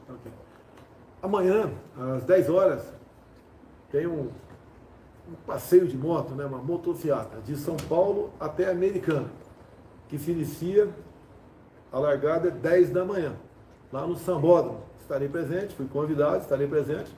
[0.08, 0.32] Okay.
[1.22, 1.70] Amanhã,
[2.16, 2.82] às 10 horas,
[3.90, 4.28] tem um,
[5.30, 9.30] um passeio de moto, né, uma motociata, de São Paulo até Americana,
[10.08, 10.88] que se inicia,
[11.92, 13.34] a largada é 10 da manhã
[13.92, 14.82] lá no Sambódromo.
[15.00, 17.10] Estarei presente, fui convidado, estarei presente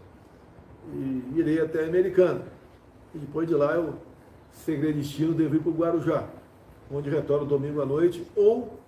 [0.92, 2.42] e irei até a Americana.
[3.14, 3.94] E depois de lá eu
[4.52, 6.28] segredo destino, devo ir para o Guarujá,
[6.90, 8.78] onde retorno domingo à noite ou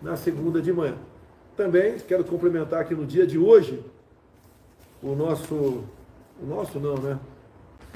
[0.00, 0.96] na segunda de manhã.
[1.56, 3.84] Também quero complementar aqui no dia de hoje
[5.02, 5.84] o nosso,
[6.40, 7.18] o nosso não, né?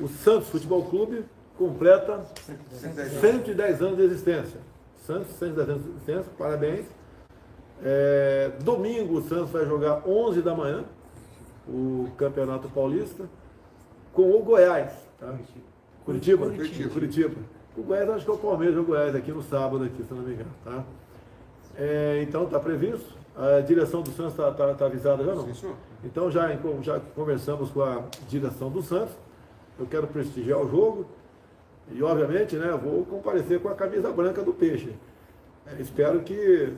[0.00, 1.24] O Santos Futebol Clube
[1.56, 2.24] completa
[3.20, 4.60] 110 anos de existência.
[5.06, 6.86] Santos, 110 anos de existência, parabéns.
[7.82, 10.84] É, domingo o Santos vai jogar 11 da manhã
[11.68, 13.24] o Campeonato Paulista
[14.12, 14.92] com o Goiás.
[15.18, 15.34] Tá?
[16.04, 16.46] Curitiba?
[16.46, 16.90] Curitiba.
[16.90, 17.34] Curitiba.
[17.76, 20.22] O Goiás acho que é o Palmeiras o Goiás aqui no sábado, aqui, se não
[20.22, 20.50] me engano.
[20.64, 20.84] Tá?
[21.76, 23.14] É, então está previsto.
[23.36, 25.54] A direção do Santos está tá, tá avisada já não?
[25.54, 26.48] Sim, então já,
[26.80, 29.14] já conversamos com a direção do Santos.
[29.78, 31.06] Eu quero prestigiar o jogo.
[31.92, 34.92] E obviamente, né, vou comparecer com a camisa branca do peixe.
[35.66, 36.72] É, espero que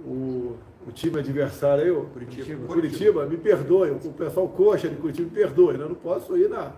[0.00, 5.28] o, o time adversário aí, o Curitiba, Curitiba, me perdoe, o pessoal coxa de Curitiba
[5.28, 5.84] me perdoe, né?
[5.84, 6.72] Eu não posso ir na,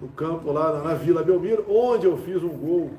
[0.00, 2.90] no campo lá na, na, Vila Belmiro, onde eu fiz um gol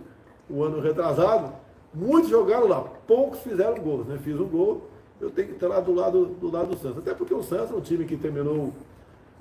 [0.49, 1.54] o ano retrasado.
[1.93, 4.19] Muitos jogaram lá, poucos fizeram gols, né?
[4.23, 4.89] Fiz um gol,
[5.21, 6.99] eu tenho que estar lá do lado do, lado do Santos.
[6.99, 8.73] Até porque o Santos é um time que terminou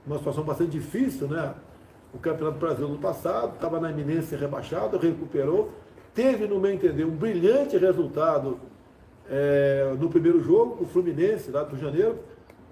[0.06, 1.54] uma situação bastante difícil, né?
[2.14, 5.70] O Campeonato Brasileiro no passado, estava na iminência rebaixado, recuperou,
[6.14, 8.58] teve, no meu entender, um brilhante resultado
[9.30, 12.18] é, no primeiro jogo, o Fluminense, lá do Janeiro,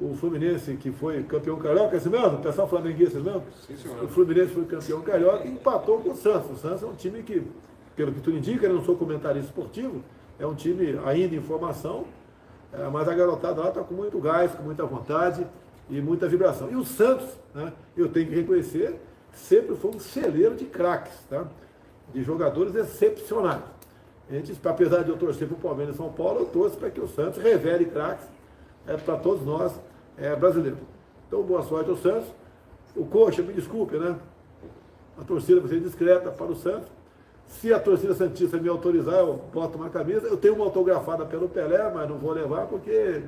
[0.00, 2.38] o Fluminense que foi campeão carioca, é assim mesmo?
[2.38, 3.42] O pessoal flamenguista é mesmo?
[3.66, 4.02] Sim, senhor.
[4.02, 6.50] O Fluminense foi campeão carioca e empatou com o Santos.
[6.50, 7.42] O Santos é um time que,
[7.94, 10.02] pelo que tu indica, eu não sou comentarista esportivo,
[10.38, 12.04] é um time ainda em formação,
[12.72, 15.46] é, mas a garotada lá está com muito gás, com muita vontade
[15.88, 16.70] e muita vibração.
[16.70, 18.98] E o Santos, né, eu tenho que reconhecer,
[19.32, 21.46] sempre foi um celeiro de craques, tá?
[22.12, 23.62] de jogadores excepcionais.
[24.30, 27.00] Gente, apesar de eu torcer para o Palmeiras e São Paulo, eu torço para que
[27.00, 28.24] o Santos revele craques
[28.86, 29.72] é, para todos nós
[30.16, 30.78] é, brasileiros.
[31.26, 32.28] Então, boa sorte ao Santos.
[32.94, 34.16] O Coxa, me desculpe, né?
[35.18, 36.88] A torcida vai ser discreta para o Santos.
[37.46, 40.26] Se a torcida Santista me autorizar, eu boto uma camisa.
[40.26, 43.22] Eu tenho uma autografada pelo Pelé, mas não vou levar porque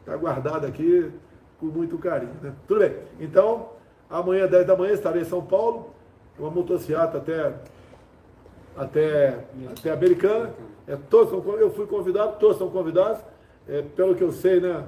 [0.00, 1.10] está guardada aqui
[1.58, 2.34] com muito carinho.
[2.42, 2.52] Né?
[2.68, 2.94] Tudo bem.
[3.18, 3.70] Então,
[4.12, 5.90] amanhã, 10 da manhã, estarei em São Paulo.
[6.38, 7.54] Uma motocicleta até,
[8.76, 10.50] até, até Americana.
[10.86, 13.22] É, todos são, eu fui convidado, todos são convidados.
[13.68, 14.84] É, pelo que eu sei, né?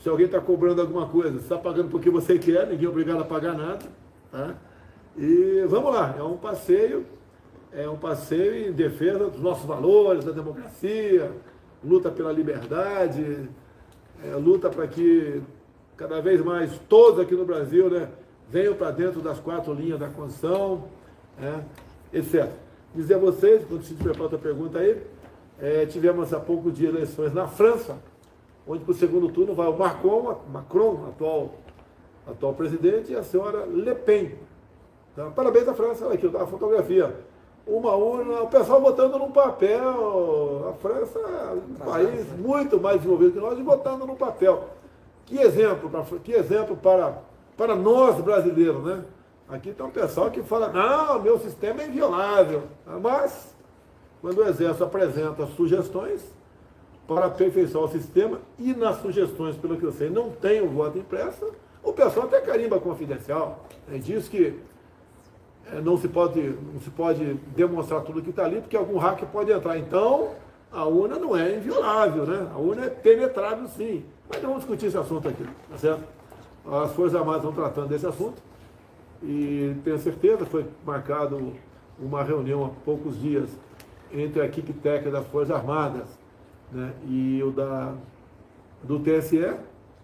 [0.00, 3.24] Se alguém está cobrando alguma coisa, está pagando porque você quer, ninguém é obrigado a
[3.24, 3.86] pagar nada.
[4.30, 4.54] Tá?
[5.16, 7.06] E vamos lá, é um passeio,
[7.72, 11.32] é um passeio em defesa dos nossos valores, da democracia,
[11.82, 13.48] luta pela liberdade,
[14.24, 15.40] é, luta para que
[15.96, 18.08] cada vez mais todos aqui no Brasil né,
[18.48, 20.84] venham para dentro das quatro linhas da Constituição,
[21.38, 21.64] né,
[22.12, 22.48] etc.
[22.94, 25.00] Dizer a vocês, quando se tiver para outra pergunta aí,
[25.60, 27.98] é, tivemos há pouco de eleições na França,
[28.66, 31.54] onde para o segundo turno vai o Macron, Macron atual,
[32.26, 34.32] atual presidente, e a senhora Le Pen.
[35.12, 37.14] Então, parabéns à França, olha aqui, a fotografia.
[37.66, 40.68] Uma urna, o pessoal votando num papel.
[40.68, 44.68] A França é um país muito mais desenvolvido que nós e votando num papel.
[45.26, 47.22] Que exemplo, para, que exemplo para,
[47.56, 49.04] para nós brasileiros, né?
[49.48, 52.62] Aqui tem um pessoal que fala, não, meu sistema é inviolável.
[53.02, 53.54] Mas,
[54.20, 56.22] quando o Exército apresenta sugestões
[57.06, 60.98] para aperfeiçoar o sistema, e nas sugestões, pelo que eu sei, não tem o voto
[60.98, 63.66] impresso, o pessoal até carimba confidencial.
[63.92, 64.58] É diz que
[65.70, 69.28] é, não se pode, não se pode demonstrar tudo que está ali, porque algum hacker
[69.28, 69.78] pode entrar.
[69.78, 70.30] Então,
[70.74, 72.48] a urna não é inviolável, né?
[72.52, 74.04] A urna é penetrável sim.
[74.28, 76.02] Mas não vamos discutir esse assunto aqui, tá certo?
[76.66, 78.42] As Forças Armadas estão tratando desse assunto
[79.22, 81.52] e tenho certeza, foi marcado
[81.98, 83.48] uma reunião há poucos dias
[84.12, 86.06] entre a técnica das Forças Armadas
[86.72, 87.94] né, e o da,
[88.82, 89.56] do TSE.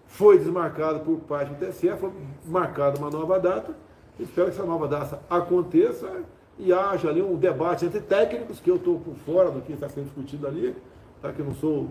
[0.05, 2.11] Foi desmarcado por parte do TSE, foi
[2.45, 3.73] marcada uma nova data
[4.21, 6.23] Espero que essa nova data aconteça
[6.61, 9.89] e haja ali um debate entre técnicos, que eu estou por fora do que está
[9.89, 10.75] sendo discutido ali,
[11.19, 11.33] tá?
[11.33, 11.89] que eu não sou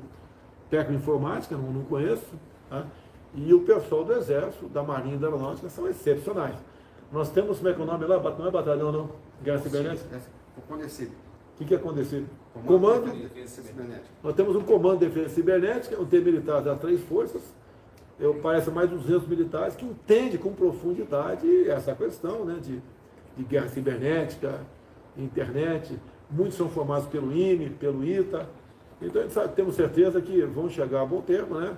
[0.70, 2.24] técnico de informática, não, não conheço,
[2.68, 2.86] tá?
[3.34, 6.54] e o pessoal do Exército, da Marinha e da Aeronáutica são excepcionais.
[7.10, 8.18] Nós temos, como é que é o nome lá?
[8.18, 9.10] Não é batalhão, não?
[9.42, 10.20] Guerra Cibernética?
[10.56, 11.12] O Condecido.
[11.60, 12.26] O que é Condecido?
[12.54, 13.02] Comando.
[13.02, 14.08] comando de Defesa Cibernética.
[14.22, 17.42] Nós temos um Comando de Defesa Cibernética, um ter militar das três forças,
[18.20, 22.80] eu parece mais de 200 militares que entendem com profundidade essa questão né, de,
[23.40, 24.60] de guerra cibernética,
[25.16, 25.98] internet.
[26.30, 28.46] Muitos são formados pelo INE, pelo ITA.
[29.00, 31.76] Então, sabe, temos certeza que vão chegar a bom termo, né?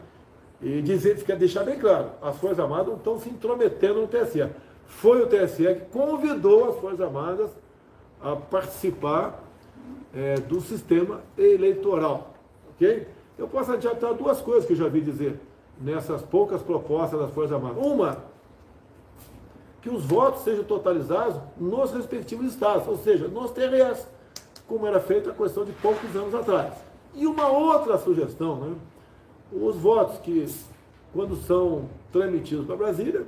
[0.60, 4.48] E dizer, quer deixar bem claro, as Forças Armadas não estão se intrometendo no TSE.
[4.86, 7.50] Foi o TSE que convidou as Forças Armadas
[8.20, 9.42] a participar
[10.14, 12.34] é, do sistema eleitoral.
[12.74, 13.08] Ok?
[13.38, 15.40] Eu posso adiantar duas coisas que eu já vi dizer
[15.80, 17.84] nessas poucas propostas das Forças Armadas.
[17.84, 18.18] Uma,
[19.82, 24.06] que os votos sejam totalizados nos respectivos estados, ou seja, nos TRS,
[24.68, 26.72] como era feito a questão de poucos anos atrás.
[27.14, 28.76] E uma outra sugestão, né?
[29.52, 30.46] os votos que,
[31.12, 33.26] quando são transmitidos para Brasília,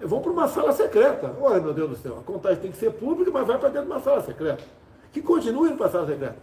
[0.00, 1.34] vão para uma sala secreta.
[1.40, 3.88] Olha, meu Deus do céu, a contagem tem que ser pública, mas vai para dentro
[3.88, 4.62] de uma sala secreta.
[5.12, 6.36] Que continue para a sala secreta.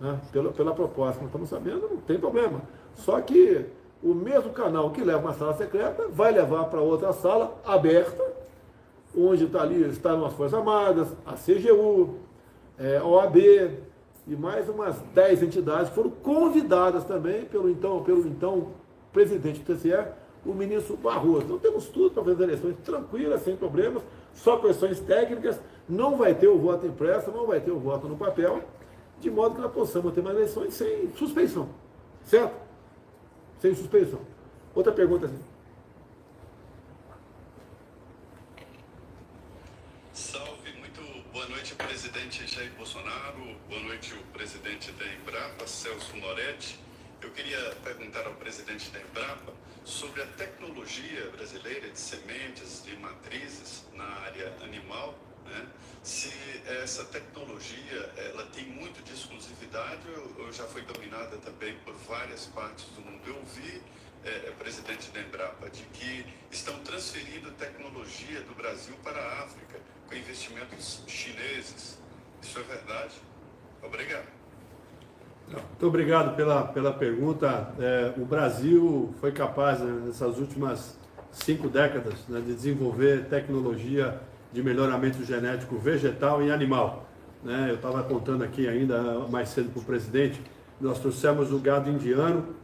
[0.00, 0.18] Né?
[0.32, 2.60] Pela, pela proposta nós estamos sabendo, não tem problema.
[2.96, 3.66] Só que
[4.02, 8.39] o mesmo canal que leva uma sala secreta vai levar para outra sala aberta,
[9.16, 12.16] onde está ali estão as Forças Armadas, a CGU,
[12.78, 13.36] é, OAB
[14.26, 18.68] e mais umas 10 entidades foram convidadas também pelo então, pelo então
[19.12, 20.06] presidente do TCE,
[20.46, 21.44] o ministro Barroso.
[21.44, 26.48] Então temos tudo para fazer eleições tranquilas, sem problemas, só questões técnicas, não vai ter
[26.48, 28.62] o voto impresso, não vai ter o voto no papel,
[29.20, 31.68] de modo que nós possamos ter uma eleições sem suspeição.
[32.24, 32.70] Certo?
[33.60, 34.20] sem suspensão.
[34.74, 35.42] Outra pergunta assim.
[40.14, 41.00] Salve, muito
[41.32, 41.74] boa noite,
[42.10, 43.56] presidente Jair Bolsonaro.
[43.68, 46.76] Boa noite, o presidente da Embrapa, Celso Moretti.
[47.22, 49.52] Eu queria perguntar ao presidente da Embrapa
[49.84, 55.16] sobre a tecnologia brasileira de sementes, de matrizes na área animal
[55.50, 55.66] né?
[56.02, 56.32] Se
[56.82, 60.02] essa tecnologia ela tem muito de exclusividade
[60.38, 63.20] ou, já foi dominada também por várias partes do mundo.
[63.26, 63.82] Eu vi,
[64.24, 69.80] é, é, presidente da Embrapa, de que estão transferindo tecnologia do Brasil para a África
[70.06, 71.99] com investimentos chineses.
[72.42, 73.14] Isso é verdade?
[73.82, 74.26] Obrigado.
[75.48, 77.72] Muito obrigado pela, pela pergunta.
[77.78, 80.96] É, o Brasil foi capaz, né, nessas últimas
[81.32, 84.20] cinco décadas, né, de desenvolver tecnologia
[84.52, 87.06] de melhoramento genético vegetal e animal.
[87.42, 87.68] Né?
[87.70, 90.40] Eu estava contando aqui ainda mais cedo para o presidente,
[90.80, 92.54] nós trouxemos o gado indiano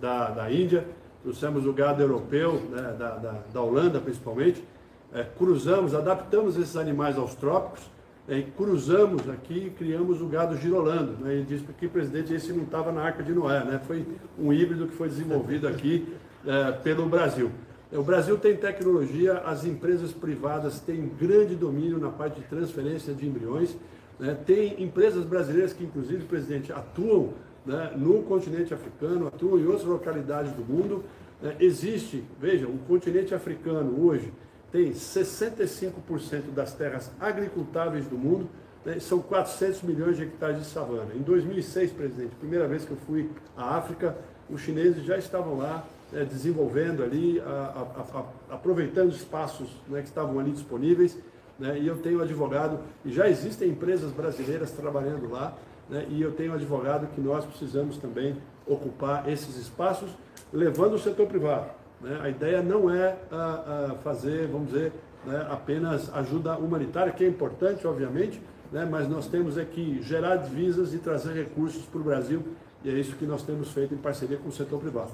[0.00, 0.86] da, da Índia,
[1.22, 4.64] trouxemos o gado europeu, né, da, da, da, Holanda principalmente,
[5.12, 7.82] é, cruzamos, adaptamos esses animais aos trópicos,
[8.30, 11.16] é, cruzamos aqui e criamos o gado girolando.
[11.22, 14.06] Né, e disse que, presidente, esse não estava na Arca de Noé, né, foi
[14.38, 16.06] um híbrido que foi desenvolvido aqui
[16.46, 17.50] é, pelo Brasil.
[17.92, 23.26] O Brasil tem tecnologia, as empresas privadas têm grande domínio na parte de transferência de
[23.26, 23.76] embriões.
[24.16, 24.36] Né?
[24.46, 27.30] Tem empresas brasileiras que, inclusive, presidente, atuam
[27.66, 31.02] né, no continente africano, atuam em outras localidades do mundo.
[31.42, 31.56] Né?
[31.58, 34.32] Existe, veja, o continente africano hoje
[34.72, 38.48] tem 65% das terras agricultáveis do mundo,
[38.84, 38.98] né?
[39.00, 41.12] são 400 milhões de hectares de savana.
[41.14, 44.16] Em 2006, presidente, primeira vez que eu fui à África,
[44.48, 50.08] os chineses já estavam lá é, desenvolvendo ali, a, a, a, aproveitando espaços né, que
[50.08, 51.18] estavam ali disponíveis.
[51.58, 55.54] Né, e eu tenho advogado, e já existem empresas brasileiras trabalhando lá,
[55.90, 60.10] né, e eu tenho advogado que nós precisamos também ocupar esses espaços,
[60.52, 61.79] levando o setor privado.
[62.00, 62.18] Né?
[62.22, 64.92] A ideia não é a, fazer, vamos dizer,
[65.24, 68.40] né, apenas ajuda humanitária, que é importante, obviamente,
[68.72, 72.42] né, mas nós temos é que gerar divisas e trazer recursos para o Brasil,
[72.82, 75.10] e é isso que nós temos feito em parceria com o setor privado.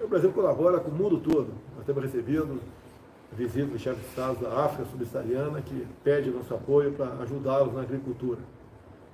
[0.00, 1.48] O Brasil colabora com o mundo todo.
[1.76, 2.60] Nós temos recebido
[3.32, 7.82] visitas de chefes de Estado da África subsaariana que pedem nosso apoio para ajudá-los na
[7.82, 8.40] agricultura.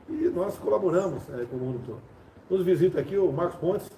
[0.09, 2.01] E nós colaboramos é, com o mundo todo.
[2.49, 3.91] Nos visita aqui o Marcos Pontes,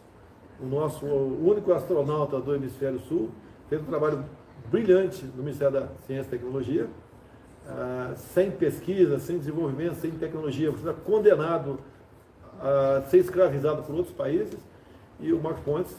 [0.62, 3.30] o nosso o único astronauta do Hemisfério Sul,
[3.68, 4.24] fez um trabalho
[4.70, 6.86] brilhante no Ministério da Ciência e Tecnologia,
[7.68, 11.78] ah, sem pesquisa, sem desenvolvimento, sem tecnologia, você está condenado
[12.60, 14.58] a ser escravizado por outros países,
[15.18, 15.96] e o Marcos Pontes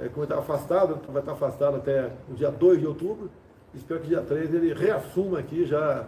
[0.00, 3.30] é, como está afastado, vai estar afastado até o dia 2 de outubro,
[3.74, 6.06] espero que dia 3 ele reassuma aqui já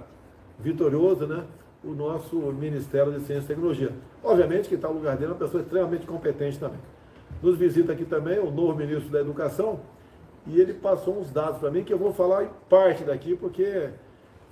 [0.59, 1.45] vitorioso, né,
[1.85, 3.93] o nosso Ministério de Ciência e Tecnologia.
[4.25, 6.81] Obviamente que está no lugar dele uma pessoa extremamente competente também.
[7.43, 9.81] Nos visita aqui também o novo ministro da Educação
[10.47, 13.91] e ele passou uns dados para mim que eu vou falar em parte daqui porque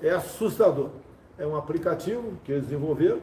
[0.03, 0.91] é assustador.
[1.39, 3.21] É um aplicativo que eles desenvolveram,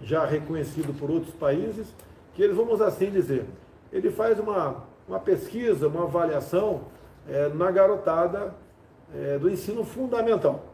[0.00, 1.94] já reconhecido por outros países,
[2.34, 3.44] que eles, vamos assim dizer,
[3.92, 6.82] ele faz uma uma pesquisa, uma avaliação
[7.26, 8.54] é, na garotada
[9.14, 10.66] é, do ensino fundamental.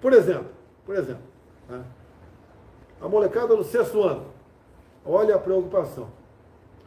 [0.00, 0.48] Por exemplo,
[0.84, 1.22] por exemplo,
[1.68, 1.82] né?
[3.00, 4.26] a molecada do sexto ano,
[5.04, 6.08] olha a preocupação.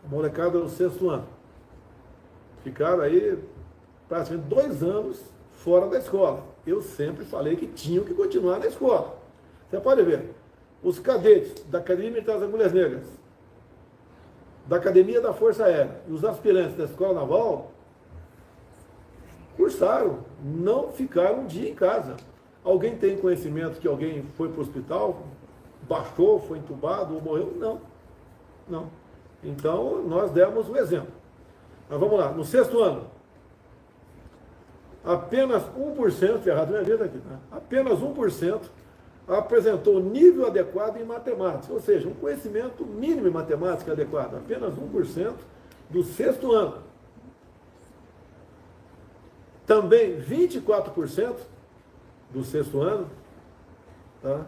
[0.09, 1.27] Molecada do sexto ano.
[2.63, 3.37] Ficaram aí
[4.07, 6.43] praticamente dois anos fora da escola.
[6.65, 9.17] Eu sempre falei que tinham que continuar na escola.
[9.69, 10.33] Você pode ver,
[10.83, 13.05] os cadetes da Academia Militar das Mulheres Negras,
[14.65, 17.71] da Academia da Força Aérea e os aspirantes da Escola Naval
[19.57, 22.15] cursaram, não ficaram um dia em casa.
[22.63, 25.23] Alguém tem conhecimento que alguém foi para o hospital,
[25.87, 27.53] baixou, foi entubado ou morreu?
[27.57, 27.81] Não.
[28.67, 28.98] Não.
[29.43, 31.13] Então, nós demos um exemplo.
[31.89, 33.07] Mas vamos lá, no sexto ano,
[35.03, 37.39] apenas 1%, errado minha vida aqui, né?
[37.51, 38.61] apenas 1%
[39.27, 45.33] apresentou nível adequado em matemática, ou seja, um conhecimento mínimo em matemática adequado, apenas 1%
[45.89, 46.77] do sexto ano.
[49.65, 51.35] Também 24%
[52.31, 53.07] do sexto ano
[54.21, 54.45] tá,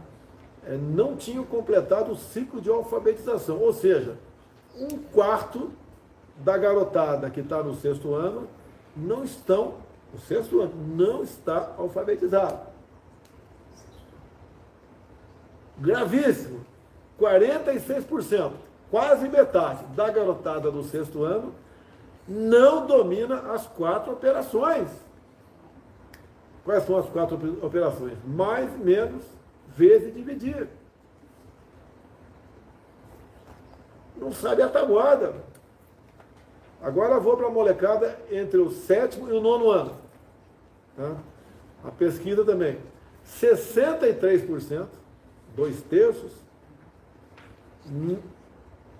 [0.65, 4.17] é, não tinham completado o ciclo de alfabetização, ou seja,
[4.77, 5.71] um quarto
[6.37, 8.47] da garotada que está no sexto ano
[8.95, 9.75] não estão,
[10.13, 12.71] o sexto ano não está alfabetizado
[15.81, 16.61] gravíssimo.
[17.19, 18.51] 46%,
[18.89, 21.53] quase metade da garotada do sexto ano
[22.27, 24.87] não domina as quatro operações.
[26.63, 28.17] Quais são as quatro operações?
[28.25, 29.23] Mais, menos,
[29.75, 30.67] vezes dividir.
[34.21, 35.33] Não sabe a tabuada.
[36.81, 39.95] Agora vou para a molecada entre o sétimo e o nono ano.
[40.95, 41.17] Tá?
[41.83, 42.77] A pesquisa também.
[43.25, 44.87] 63%
[45.55, 46.31] dois terços,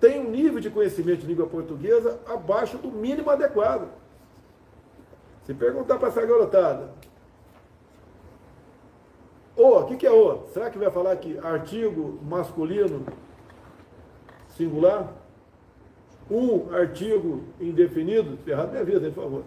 [0.00, 3.88] tem um nível de conhecimento de língua portuguesa abaixo do mínimo adequado.
[5.44, 6.90] Se perguntar para essa garotada,
[9.56, 10.46] o, o que, que é o?
[10.52, 13.04] Será que vai falar que artigo masculino
[14.56, 15.12] singular?
[16.30, 18.36] Um artigo indefinido?
[18.38, 19.44] Ferrado minha vida, por favor.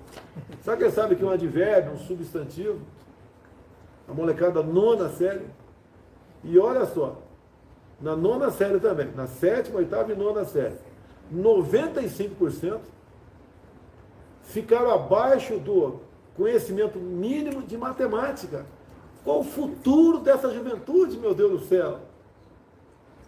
[0.62, 2.80] Será que ele sabe que um advérbio, um substantivo?
[4.08, 5.46] A molecada nona série.
[6.43, 7.22] E olha só,
[7.99, 10.76] na nona série também, na sétima, oitava e nona série,
[11.34, 12.80] 95%
[14.43, 15.99] ficaram abaixo do
[16.36, 18.66] conhecimento mínimo de matemática.
[19.24, 21.99] Qual o futuro dessa juventude, meu Deus do céu?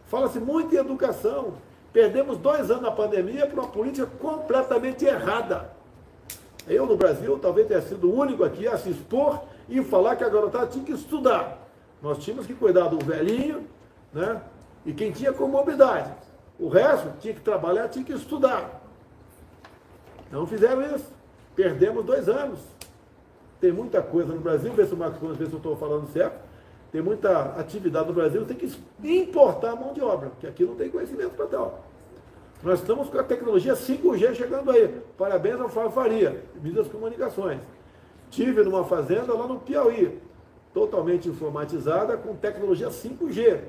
[0.05, 1.53] Fala-se muito em educação.
[1.97, 5.71] Perdemos dois anos na pandemia por uma política completamente errada.
[6.67, 10.23] Eu, no Brasil, talvez tenha sido o único aqui a se expor e falar que
[10.23, 11.57] a garotada tinha que estudar.
[11.99, 13.65] Nós tínhamos que cuidar do velhinho,
[14.13, 14.39] né?
[14.85, 16.13] E quem tinha comorbidade.
[16.59, 18.79] O resto tinha que trabalhar, tinha que estudar.
[20.31, 21.11] Não fizeram isso.
[21.55, 22.59] Perdemos dois anos.
[23.59, 26.07] Tem muita coisa no Brasil, vê se o Marcos Gomes, vê se eu estou falando
[26.13, 26.45] certo.
[26.91, 28.71] Tem muita atividade no Brasil, tem que
[29.03, 31.86] importar mão de obra, porque aqui não tem conhecimento para tal.
[32.63, 34.87] Nós estamos com a tecnologia 5G chegando aí.
[35.17, 37.61] Parabéns ao Fábio Faria, Mídias das Comunicações.
[38.31, 40.19] Tive numa fazenda lá no Piauí,
[40.73, 43.59] totalmente informatizada com tecnologia 5G.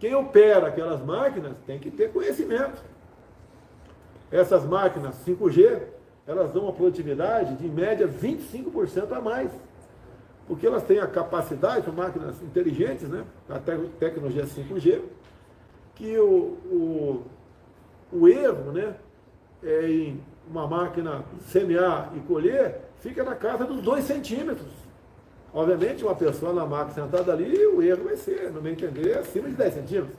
[0.00, 2.82] Quem opera aquelas máquinas tem que ter conhecimento.
[4.32, 5.82] Essas máquinas 5G,
[6.26, 9.52] elas dão uma produtividade de em média 25% a mais.
[10.48, 13.24] Porque elas têm a capacidade, são máquinas inteligentes, né?
[13.48, 15.02] A tecnologia 5G,
[15.94, 17.22] que o, o,
[18.12, 18.94] o erro, né?
[19.62, 24.70] É em uma máquina semear e colher, fica na casa dos 2 centímetros.
[25.54, 29.48] Obviamente, uma pessoa na máquina sentada ali, o erro vai ser, no meu entender, acima
[29.48, 30.16] de 10 centímetros.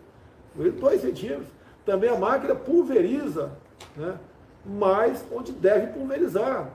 [0.56, 1.48] 2 centímetros.
[1.86, 3.52] Também a máquina pulveriza,
[3.98, 4.18] né?
[4.66, 6.70] mas onde deve pulverizar.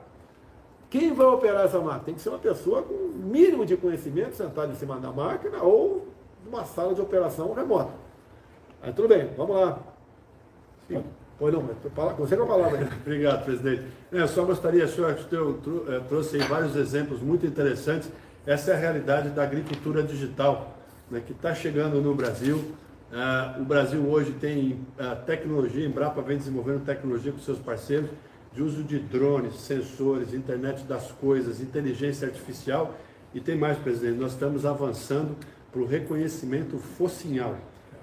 [0.90, 2.04] Quem vai operar essa máquina?
[2.04, 5.62] Tem que ser uma pessoa com o mínimo de conhecimento, sentada em cima da máquina
[5.62, 6.06] ou
[6.44, 7.92] numa sala de operação remota.
[8.82, 9.78] Aí tudo bem, vamos lá.
[10.88, 11.04] Sim.
[11.38, 11.62] Pois não,
[12.18, 12.88] você com a palavra.
[13.00, 13.84] Obrigado, presidente.
[14.10, 18.10] Eu só gostaria, o senhor eh, trouxe vários exemplos muito interessantes.
[18.44, 20.76] Essa é a realidade da agricultura digital,
[21.08, 22.56] né, que está chegando no Brasil.
[22.56, 28.10] Uh, o Brasil hoje tem uh, tecnologia, Embrapa vem desenvolvendo tecnologia com seus parceiros
[28.52, 32.94] de uso de drones, sensores, internet das coisas, inteligência artificial
[33.34, 35.36] e tem mais, presidente, nós estamos avançando
[35.70, 37.56] para o reconhecimento focinhal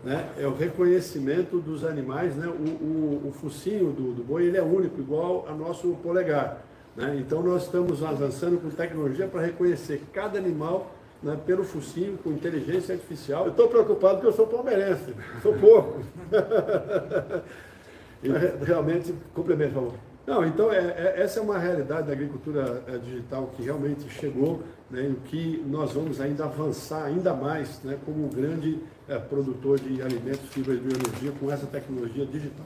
[0.03, 4.57] né, é o reconhecimento dos animais, né, o, o, o focinho do, do, boi ele
[4.57, 6.63] é único, igual ao nosso polegar.
[6.95, 10.91] Né, então nós estamos avançando com tecnologia para reconhecer cada animal
[11.21, 13.45] né, pelo focinho, com inteligência artificial.
[13.45, 16.01] Eu estou preocupado porque eu sou palmeirense, sou pouco.
[18.65, 19.99] Realmente, complemento, por favor.
[20.26, 24.63] Não, então é, é, essa é uma realidade da agricultura é, digital que realmente chegou,
[24.89, 29.80] né, e que nós vamos ainda avançar ainda mais né, como um grande é, produtor
[29.80, 32.65] de alimentos, fibra e biologia com essa tecnologia digital.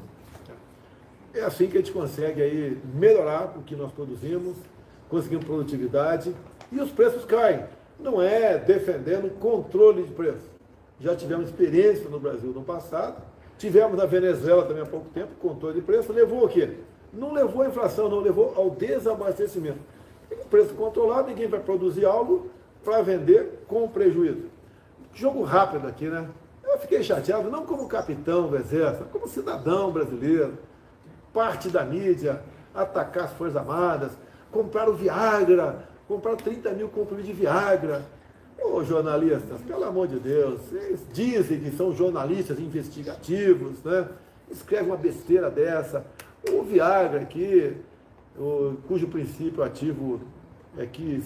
[1.33, 4.55] É assim que a gente consegue aí melhorar o que nós produzimos,
[5.09, 6.33] conseguimos produtividade
[6.71, 7.65] e os preços caem.
[7.99, 10.49] Não é defendendo controle de preço.
[10.99, 13.21] Já tivemos experiência no Brasil no passado,
[13.57, 16.77] tivemos na Venezuela também há pouco tempo, controle de preço, levou o quê?
[17.11, 19.79] Não levou à inflação, não levou ao desabastecimento.
[20.29, 22.49] Com preço controlado, ninguém vai produzir algo
[22.83, 24.45] para vender com prejuízo.
[25.13, 26.27] Jogo rápido aqui, né?
[26.63, 30.53] Eu fiquei chateado, não como capitão do Exército, como cidadão brasileiro,
[31.33, 32.41] parte da mídia,
[32.73, 34.11] atacar as Forças Armadas,
[34.51, 38.03] comprar o Viagra, comprar 30 mil comprimidos de Viagra.
[38.61, 44.07] Ô jornalistas, pelo amor de Deus, vocês dizem que são jornalistas investigativos, né?
[44.49, 46.05] Escreve uma besteira dessa.
[46.47, 47.75] O Viagra aqui,
[48.37, 50.21] o, cujo princípio ativo
[50.77, 51.21] é que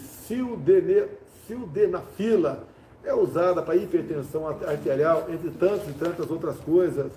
[1.46, 2.64] sildenafila
[3.04, 7.12] é usada para hipertensão arterial, entre tantas e tantas outras coisas.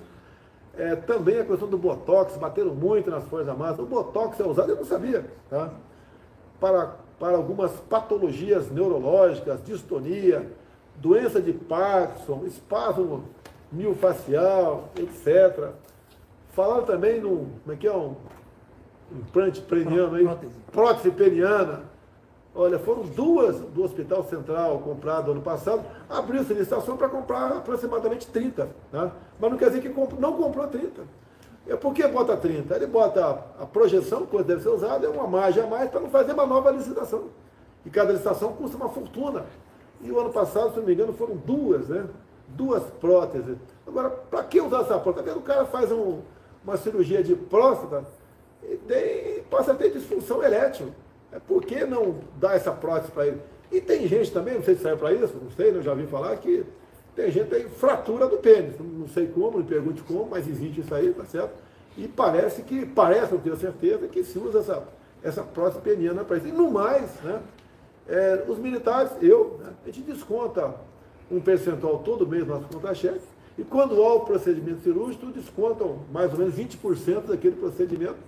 [0.77, 3.79] É, também a questão do Botox, bateram muito nas Forças Armadas.
[3.79, 5.73] O Botox é usado, eu não sabia, tá?
[6.61, 10.47] para, para algumas patologias neurológicas, distonia,
[10.97, 13.25] doença de Parkinson, espasmo
[13.71, 15.71] miofascial, etc.
[16.57, 18.17] Falaram também no, como é que é, um
[19.13, 21.83] implante peniano aí, prótese, prótese peniana.
[22.55, 28.71] Olha, foram duas do Hospital Central comprado ano passado, abriu-se licitação para comprar aproximadamente 30.
[28.91, 29.13] Né?
[29.39, 29.89] Mas não quer dizer que
[30.19, 31.03] não comprou 30.
[31.69, 32.75] É por que bota 30?
[32.75, 36.09] Ele bota a projeção, coisa deve ser usada, é uma margem a mais para não
[36.09, 37.25] fazer uma nova licitação.
[37.85, 39.45] E cada licitação custa uma fortuna.
[40.01, 42.07] E o ano passado, se não me engano, foram duas, né?
[42.49, 43.59] Duas próteses.
[43.87, 45.37] Agora, para que usar essa prótese?
[45.37, 46.21] O cara faz um,
[46.67, 48.05] uma cirurgia de próstata
[48.63, 50.89] e tem, passa a ter disfunção erétil.
[51.31, 53.41] É, por que não dar essa prótese para ele?
[53.71, 56.07] E tem gente também, não sei se saiu para isso, não sei, eu já vi
[56.07, 56.65] falar que
[57.15, 58.75] tem gente que tem fratura do pênis.
[58.79, 61.55] Não sei como, não pergunte como, mas existe isso aí, tá certo?
[61.97, 64.83] E parece que, parece, não tenho certeza, que se usa essa,
[65.23, 66.49] essa prótese peniana para isso.
[66.49, 67.41] E no mais, né,
[68.07, 70.75] é, os militares, eu, né, a gente desconta
[71.31, 73.21] um percentual todo mês no nosso conta-cheque,
[73.59, 78.19] e quando há o procedimento cirúrgico, descontam mais ou menos 20% daquele procedimento,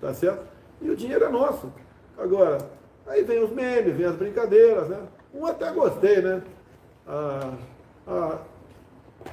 [0.00, 0.44] tá certo?
[0.80, 1.72] E o dinheiro é nosso.
[2.16, 2.58] Agora,
[3.06, 4.98] aí vem os memes, vem as brincadeiras, né?
[5.32, 6.42] Um até gostei, né?
[7.06, 7.52] A,
[8.06, 8.38] a,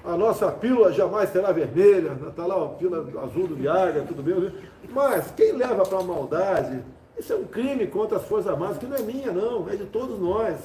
[0.04, 4.54] a nossa pílula jamais será vermelha, está lá a pílula azul do Viagra, tudo bem,
[4.92, 6.82] mas quem leva para a maldade
[7.18, 9.86] Isso é um crime contra as Forças Armadas, que não é minha, não, é de
[9.86, 10.58] todos nós.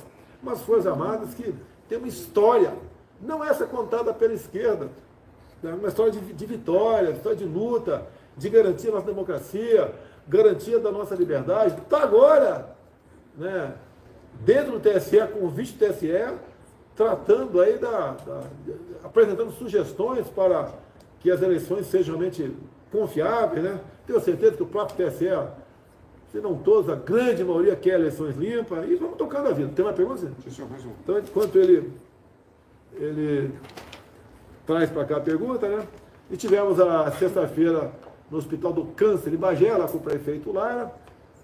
[0.43, 1.55] Umas Forças Armadas que
[1.89, 2.75] têm uma história,
[3.21, 4.89] não essa contada pela esquerda,
[5.63, 5.73] né?
[5.75, 8.07] uma história de, de vitória, história de luta,
[8.37, 9.95] de garantia da nossa democracia,
[10.27, 11.77] garantia da nossa liberdade.
[11.81, 12.77] Está agora,
[13.37, 13.75] né,
[14.41, 16.35] dentro do TSE, com o vice TSE,
[16.97, 18.41] tratando aí da, da,
[19.05, 20.71] apresentando sugestões para
[21.21, 22.55] que as eleições sejam realmente
[22.91, 23.81] confiáveis, né?
[24.07, 25.29] Tenho certeza que o próprio TSE,
[26.33, 29.71] se não todos, a grande maioria quer eleições limpas, e vamos tocando a vida.
[29.75, 29.85] Tem
[30.69, 30.91] mais um.
[31.03, 31.93] Então, enquanto ele,
[33.01, 33.51] ele
[34.67, 35.87] traz para cá a pergunta, né?
[36.31, 37.91] E tivemos a sexta-feira
[38.31, 40.93] no Hospital do Câncer em Bagé, lá com o prefeito Lara,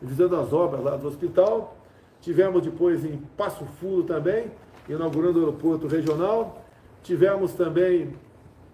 [0.00, 1.76] visitando as obras lá do hospital.
[2.20, 4.50] Tivemos depois em Passo Fundo também,
[4.88, 6.62] inaugurando o aeroporto regional.
[7.02, 8.14] Tivemos também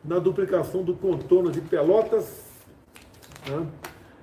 [0.05, 2.45] na duplicação do contorno de Pelotas.
[3.49, 3.67] Né?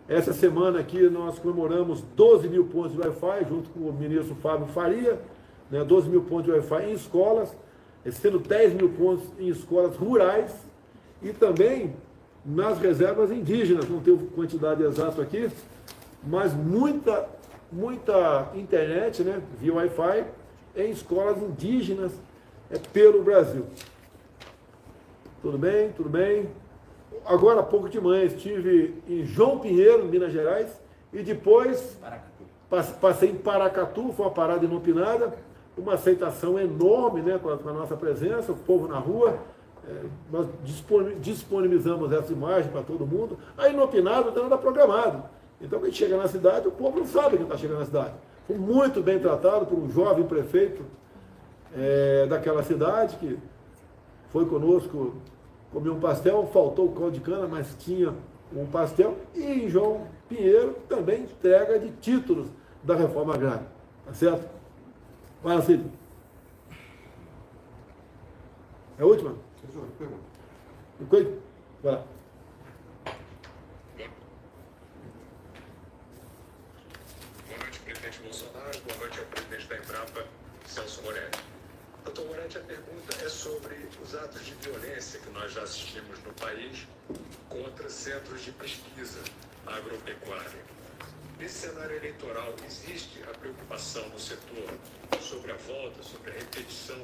[0.07, 4.67] Essa semana aqui nós comemoramos 12 mil pontos de Wi-Fi, junto com o ministro Fábio
[4.67, 5.19] Faria,
[5.69, 5.83] né?
[5.83, 7.55] 12 mil pontos de Wi-Fi em escolas,
[8.11, 10.51] sendo 10 mil pontos em escolas rurais
[11.21, 11.93] e também
[12.45, 15.49] nas reservas indígenas, não tenho quantidade exata aqui,
[16.23, 17.27] mas muita,
[17.71, 20.25] muita internet, né, via Wi-Fi,
[20.75, 22.11] em escolas indígenas
[22.71, 23.65] é, pelo Brasil.
[25.41, 25.91] Tudo bem?
[25.91, 26.49] Tudo bem?
[27.25, 30.69] Agora, há pouco de manhã, estive em João Pinheiro, Minas Gerais,
[31.11, 32.95] e depois Paracatu.
[32.99, 35.33] passei em Paracatu, foi uma parada inopinada,
[35.79, 39.37] uma aceitação enorme né, com a, nossa presença, o povo na rua,
[39.87, 39.93] é,
[40.31, 40.47] nós
[41.21, 43.37] disponibilizamos essa imagem para todo mundo.
[43.57, 45.23] A não tem nada programado.
[45.61, 48.13] Então, gente chega na cidade, o povo não sabe que está chegando na cidade.
[48.47, 50.83] Foi muito bem tratado por um jovem prefeito
[51.75, 53.37] é, daquela cidade que
[54.31, 55.15] foi conosco
[55.71, 58.13] comer um pastel, faltou o caldo de cana, mas tinha
[58.55, 59.17] um pastel.
[59.35, 62.47] E João Pinheiro também entrega de títulos
[62.83, 63.67] da reforma agrária.
[64.05, 64.58] Tá certo?
[65.41, 65.89] Vai, assim.
[68.97, 69.37] É a última?
[69.97, 71.41] pergunta.
[71.81, 72.03] Vai lá.
[77.47, 78.79] Boa noite, presidente Bolsonaro.
[78.81, 80.25] Boa noite ao presidente da Embrapa,
[80.65, 81.39] Celso Moretti.
[82.03, 86.33] Doutor Moretti, a pergunta é sobre os atos de violência que nós já assistimos no
[86.33, 86.85] país
[87.47, 89.21] contra centros de pesquisa
[89.65, 90.78] agropecuária.
[91.39, 94.73] Nesse cenário eleitoral, existe a preocupação no setor
[95.21, 96.97] sobre a volta, sobre a repetição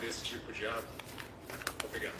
[0.00, 0.86] desse tipo de ato?
[1.84, 2.14] Obrigado.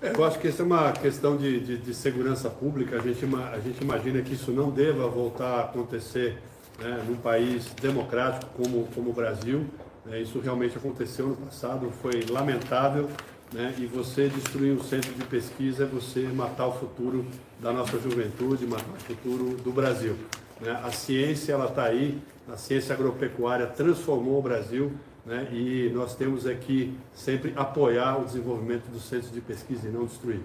[0.00, 2.96] É, eu acho que essa é uma questão de, de, de, segurança pública.
[2.96, 3.22] A gente,
[3.52, 6.38] a gente imagina que isso não deva voltar a acontecer
[6.78, 9.66] né, num país democrático como, como o Brasil.
[10.10, 13.10] É, isso realmente aconteceu no passado, foi lamentável.
[13.54, 17.24] Né, e você destruir um centro de pesquisa é você matar o futuro
[17.60, 20.16] da nossa juventude, matar o futuro do Brasil.
[20.60, 20.72] Né?
[20.82, 22.20] A ciência ela está aí,
[22.52, 24.90] a ciência agropecuária transformou o Brasil
[25.24, 25.46] né?
[25.52, 30.40] e nós temos aqui sempre apoiar o desenvolvimento dos centros de pesquisa e não destruir.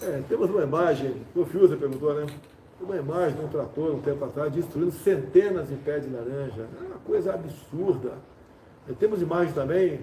[0.00, 2.24] É, temos uma imagem, o Fiuza perguntou, né?
[2.80, 6.66] Uma imagem de um trator um tempo atrás destruindo centenas de pés de laranja.
[6.80, 8.12] É uma coisa absurda.
[8.88, 10.00] E temos imagens também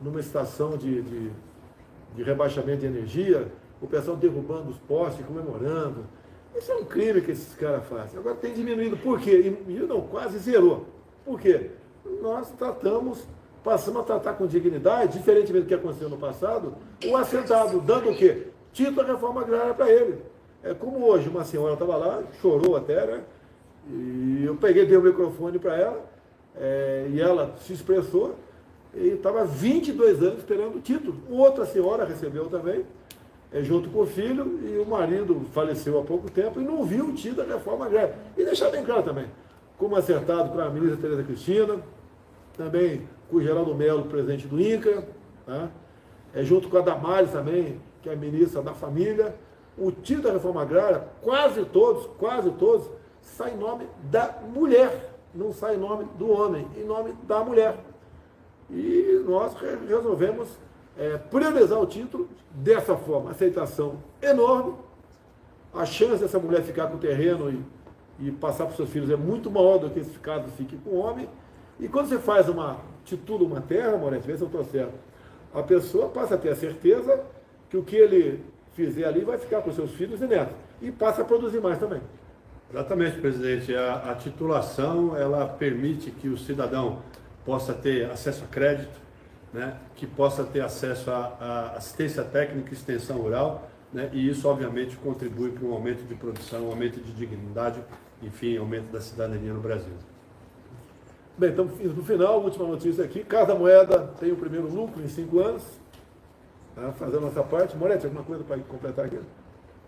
[0.00, 1.30] numa estação de, de,
[2.14, 3.48] de rebaixamento de energia,
[3.80, 6.04] o pessoal derrubando os postes, comemorando.
[6.56, 8.18] Isso é um crime que esses caras fazem.
[8.18, 8.96] Agora tem diminuído.
[8.96, 9.54] Por quê?
[9.68, 10.86] E não, quase zerou.
[11.24, 11.70] Por quê?
[12.22, 13.26] nós tratamos,
[13.62, 18.16] passamos a tratar com dignidade, diferentemente do que aconteceu no passado, o assentado, dando o
[18.16, 18.48] quê?
[18.72, 20.18] Título da reforma agrária para ele.
[20.62, 23.22] É como hoje, uma senhora estava lá, chorou até, né?
[23.88, 26.04] E eu peguei, dei o microfone para ela,
[26.56, 28.34] é, e ela se expressou,
[28.96, 31.16] e estava 22 anos esperando o título.
[31.30, 32.84] Outra senhora recebeu também,
[33.52, 37.06] é, junto com o filho, e o marido faleceu há pouco tempo e não viu
[37.06, 38.14] o título da reforma agrária.
[38.36, 39.26] E deixar bem claro também,
[39.76, 41.80] como acertado para a ministra Tereza Cristina,
[42.56, 45.04] também com o Geraldo Melo, presidente do INCA,
[45.44, 45.68] tá?
[46.34, 49.34] é, junto com a Damares também, que é a ministra da Família.
[49.76, 52.88] O título da reforma agrária, quase todos, quase todos,
[53.20, 57.76] sai em nome da mulher, não sai em nome do homem, em nome da mulher.
[58.70, 59.54] E nós
[59.88, 60.48] resolvemos
[60.98, 63.30] é, priorizar o título dessa forma.
[63.30, 64.74] Aceitação enorme.
[65.74, 69.10] A chance dessa mulher ficar com o terreno e, e passar para os seus filhos
[69.10, 71.28] é muito maior do que esse caso fique com o homem.
[71.78, 74.94] E quando você faz uma, titula uma terra, Moretti, vê se eu estou certo,
[75.54, 77.22] a pessoa passa a ter a certeza
[77.68, 78.42] que o que ele
[78.72, 80.54] fizer ali vai ficar com seus filhos e netos.
[80.80, 82.00] E passa a produzir mais também.
[82.70, 83.74] Exatamente, presidente.
[83.74, 86.98] A, a titulação, ela permite que o cidadão
[87.46, 89.00] possa ter acesso a crédito,
[89.52, 94.96] né, que possa ter acesso a, assistência técnica e extensão rural, né, e isso, obviamente,
[94.96, 97.80] contribui para um aumento de produção, um aumento de dignidade
[98.22, 99.92] enfim, aumento da cidadania no Brasil.
[101.36, 103.22] Bem, então no final, última notícia aqui.
[103.22, 105.62] Casa Moeda tem o primeiro lucro em cinco anos.
[106.74, 107.76] Tá fazendo a nossa parte.
[107.76, 109.18] Moretti, alguma coisa para completar aqui?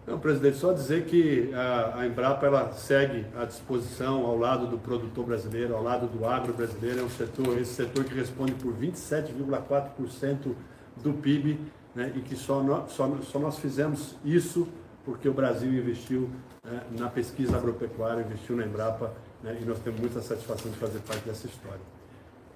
[0.09, 4.79] Não, presidente, só dizer que a, a, Embrapa ela segue à disposição ao lado do
[4.79, 8.73] produtor brasileiro, ao lado do agro brasileiro, é um setor, esse setor que responde por
[8.73, 10.55] 27,4%
[10.97, 11.61] do PIB
[11.95, 14.67] né, e que só, nós, só, só nós fizemos isso
[15.05, 16.31] porque o Brasil investiu
[16.65, 21.01] né, na pesquisa agropecuária, investiu na Embrapa né, e nós temos muita satisfação de fazer
[21.01, 21.81] parte dessa história.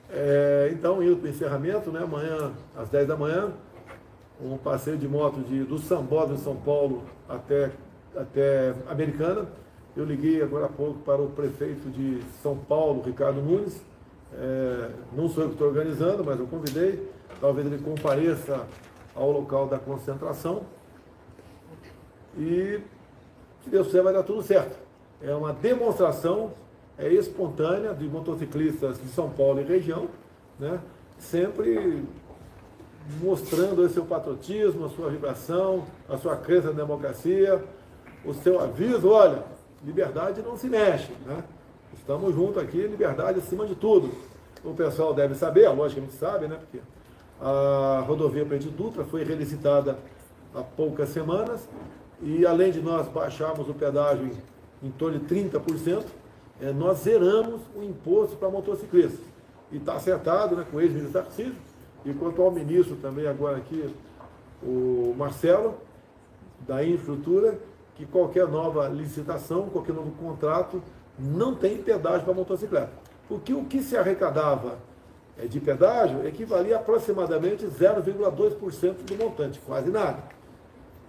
[0.08, 3.52] É, então, indo para o encerramento, né, amanhã às 10 da manhã,
[4.44, 7.70] um passeio de moto de, do Sambódromo de São Paulo até,
[8.16, 9.46] até Americana.
[9.96, 13.80] Eu liguei agora há pouco para o prefeito de São Paulo, Ricardo Nunes.
[14.34, 17.10] É, não sou eu que estou organizando, mas eu convidei.
[17.40, 18.66] Talvez ele compareça
[19.14, 20.62] ao local da concentração.
[22.36, 22.80] E,
[23.62, 24.76] se Deus quiser, vai dar tudo certo.
[25.20, 26.52] É uma demonstração
[26.98, 30.08] é espontânea de motociclistas de São Paulo e região,
[30.58, 30.78] né?
[31.18, 32.04] sempre
[33.20, 37.62] mostrando o seu patriotismo, a sua vibração, a sua crença na democracia,
[38.24, 39.42] o seu aviso, olha,
[39.84, 41.42] liberdade não se mexe, né?
[41.94, 44.10] Estamos juntos aqui, liberdade acima de tudo.
[44.64, 46.56] O pessoal deve saber, logicamente sabe, né?
[46.56, 46.78] Porque
[47.40, 49.98] a rodovia Presidente Dutra foi relicitada
[50.54, 51.68] há poucas semanas
[52.20, 54.26] e além de nós baixarmos o pedágio
[54.82, 56.04] em, em torno de 30%,
[56.60, 59.20] é, nós zeramos o imposto para motociclistas.
[59.72, 61.56] E está acertado né, com o ex-ministro Tarcísio,
[62.04, 63.92] e quanto ao ministro também agora aqui,
[64.62, 65.74] o Marcelo,
[66.66, 67.58] da infraestrutura,
[67.94, 70.82] que qualquer nova licitação, qualquer novo contrato,
[71.18, 72.90] não tem pedágio para motocicleta.
[73.28, 74.78] Porque o que se arrecadava
[75.38, 80.22] eh, de pedágio equivalia a aproximadamente 0,2% do montante, quase nada.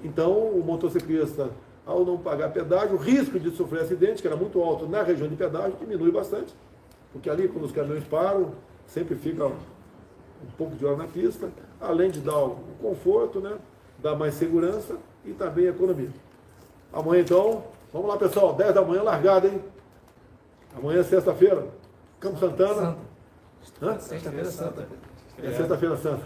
[0.04, 1.50] Então, o motociclista,
[1.86, 5.28] ao não pagar pedágio, o risco de sofrer acidente, que era muito alto na região
[5.28, 6.54] de pedágio, diminui bastante.
[7.12, 8.52] Porque ali, quando os caminhões param,
[8.86, 9.50] sempre fica
[10.44, 13.58] um pouco de hora na pista, além de dar um conforto, né?
[14.00, 16.10] dar mais segurança e também economia.
[16.92, 19.64] Amanhã então, vamos lá pessoal, 10 da manhã largada, hein?
[20.76, 21.68] Amanhã é sexta-feira,
[22.20, 22.98] Campo Santana.
[23.80, 24.00] Santa.
[24.00, 24.88] Sexta-feira Santa.
[25.42, 26.24] É sexta-feira santa.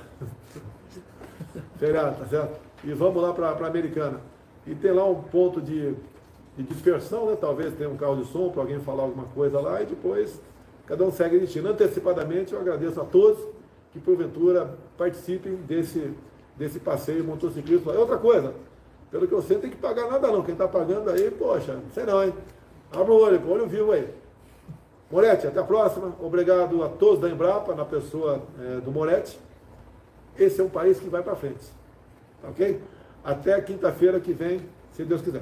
[1.80, 2.60] Feriado, tá certo?
[2.84, 4.20] E vamos lá para a Americana.
[4.66, 5.96] E tem lá um ponto de,
[6.58, 7.38] de dispersão, né?
[7.40, 10.42] Talvez tenha um carro de som para alguém falar alguma coisa lá e depois
[10.86, 11.70] cada um segue destino.
[11.70, 13.40] Antecipadamente eu agradeço a todos
[13.98, 16.14] que porventura participem desse,
[16.56, 17.92] desse passeio motociclista.
[17.92, 18.54] É outra coisa,
[19.10, 20.44] pelo que eu sei, tem que pagar nada não.
[20.44, 22.34] Quem está pagando aí, poxa, não sei não, hein?
[22.92, 24.08] Abre o olho, olho vivo aí.
[25.10, 26.14] Moretti, até a próxima.
[26.20, 29.40] Obrigado a todos da Embrapa, na pessoa é, do Moretti.
[30.38, 31.66] Esse é um país que vai para frente.
[32.44, 32.80] Ok?
[33.24, 35.42] Até quinta-feira que vem, se Deus quiser.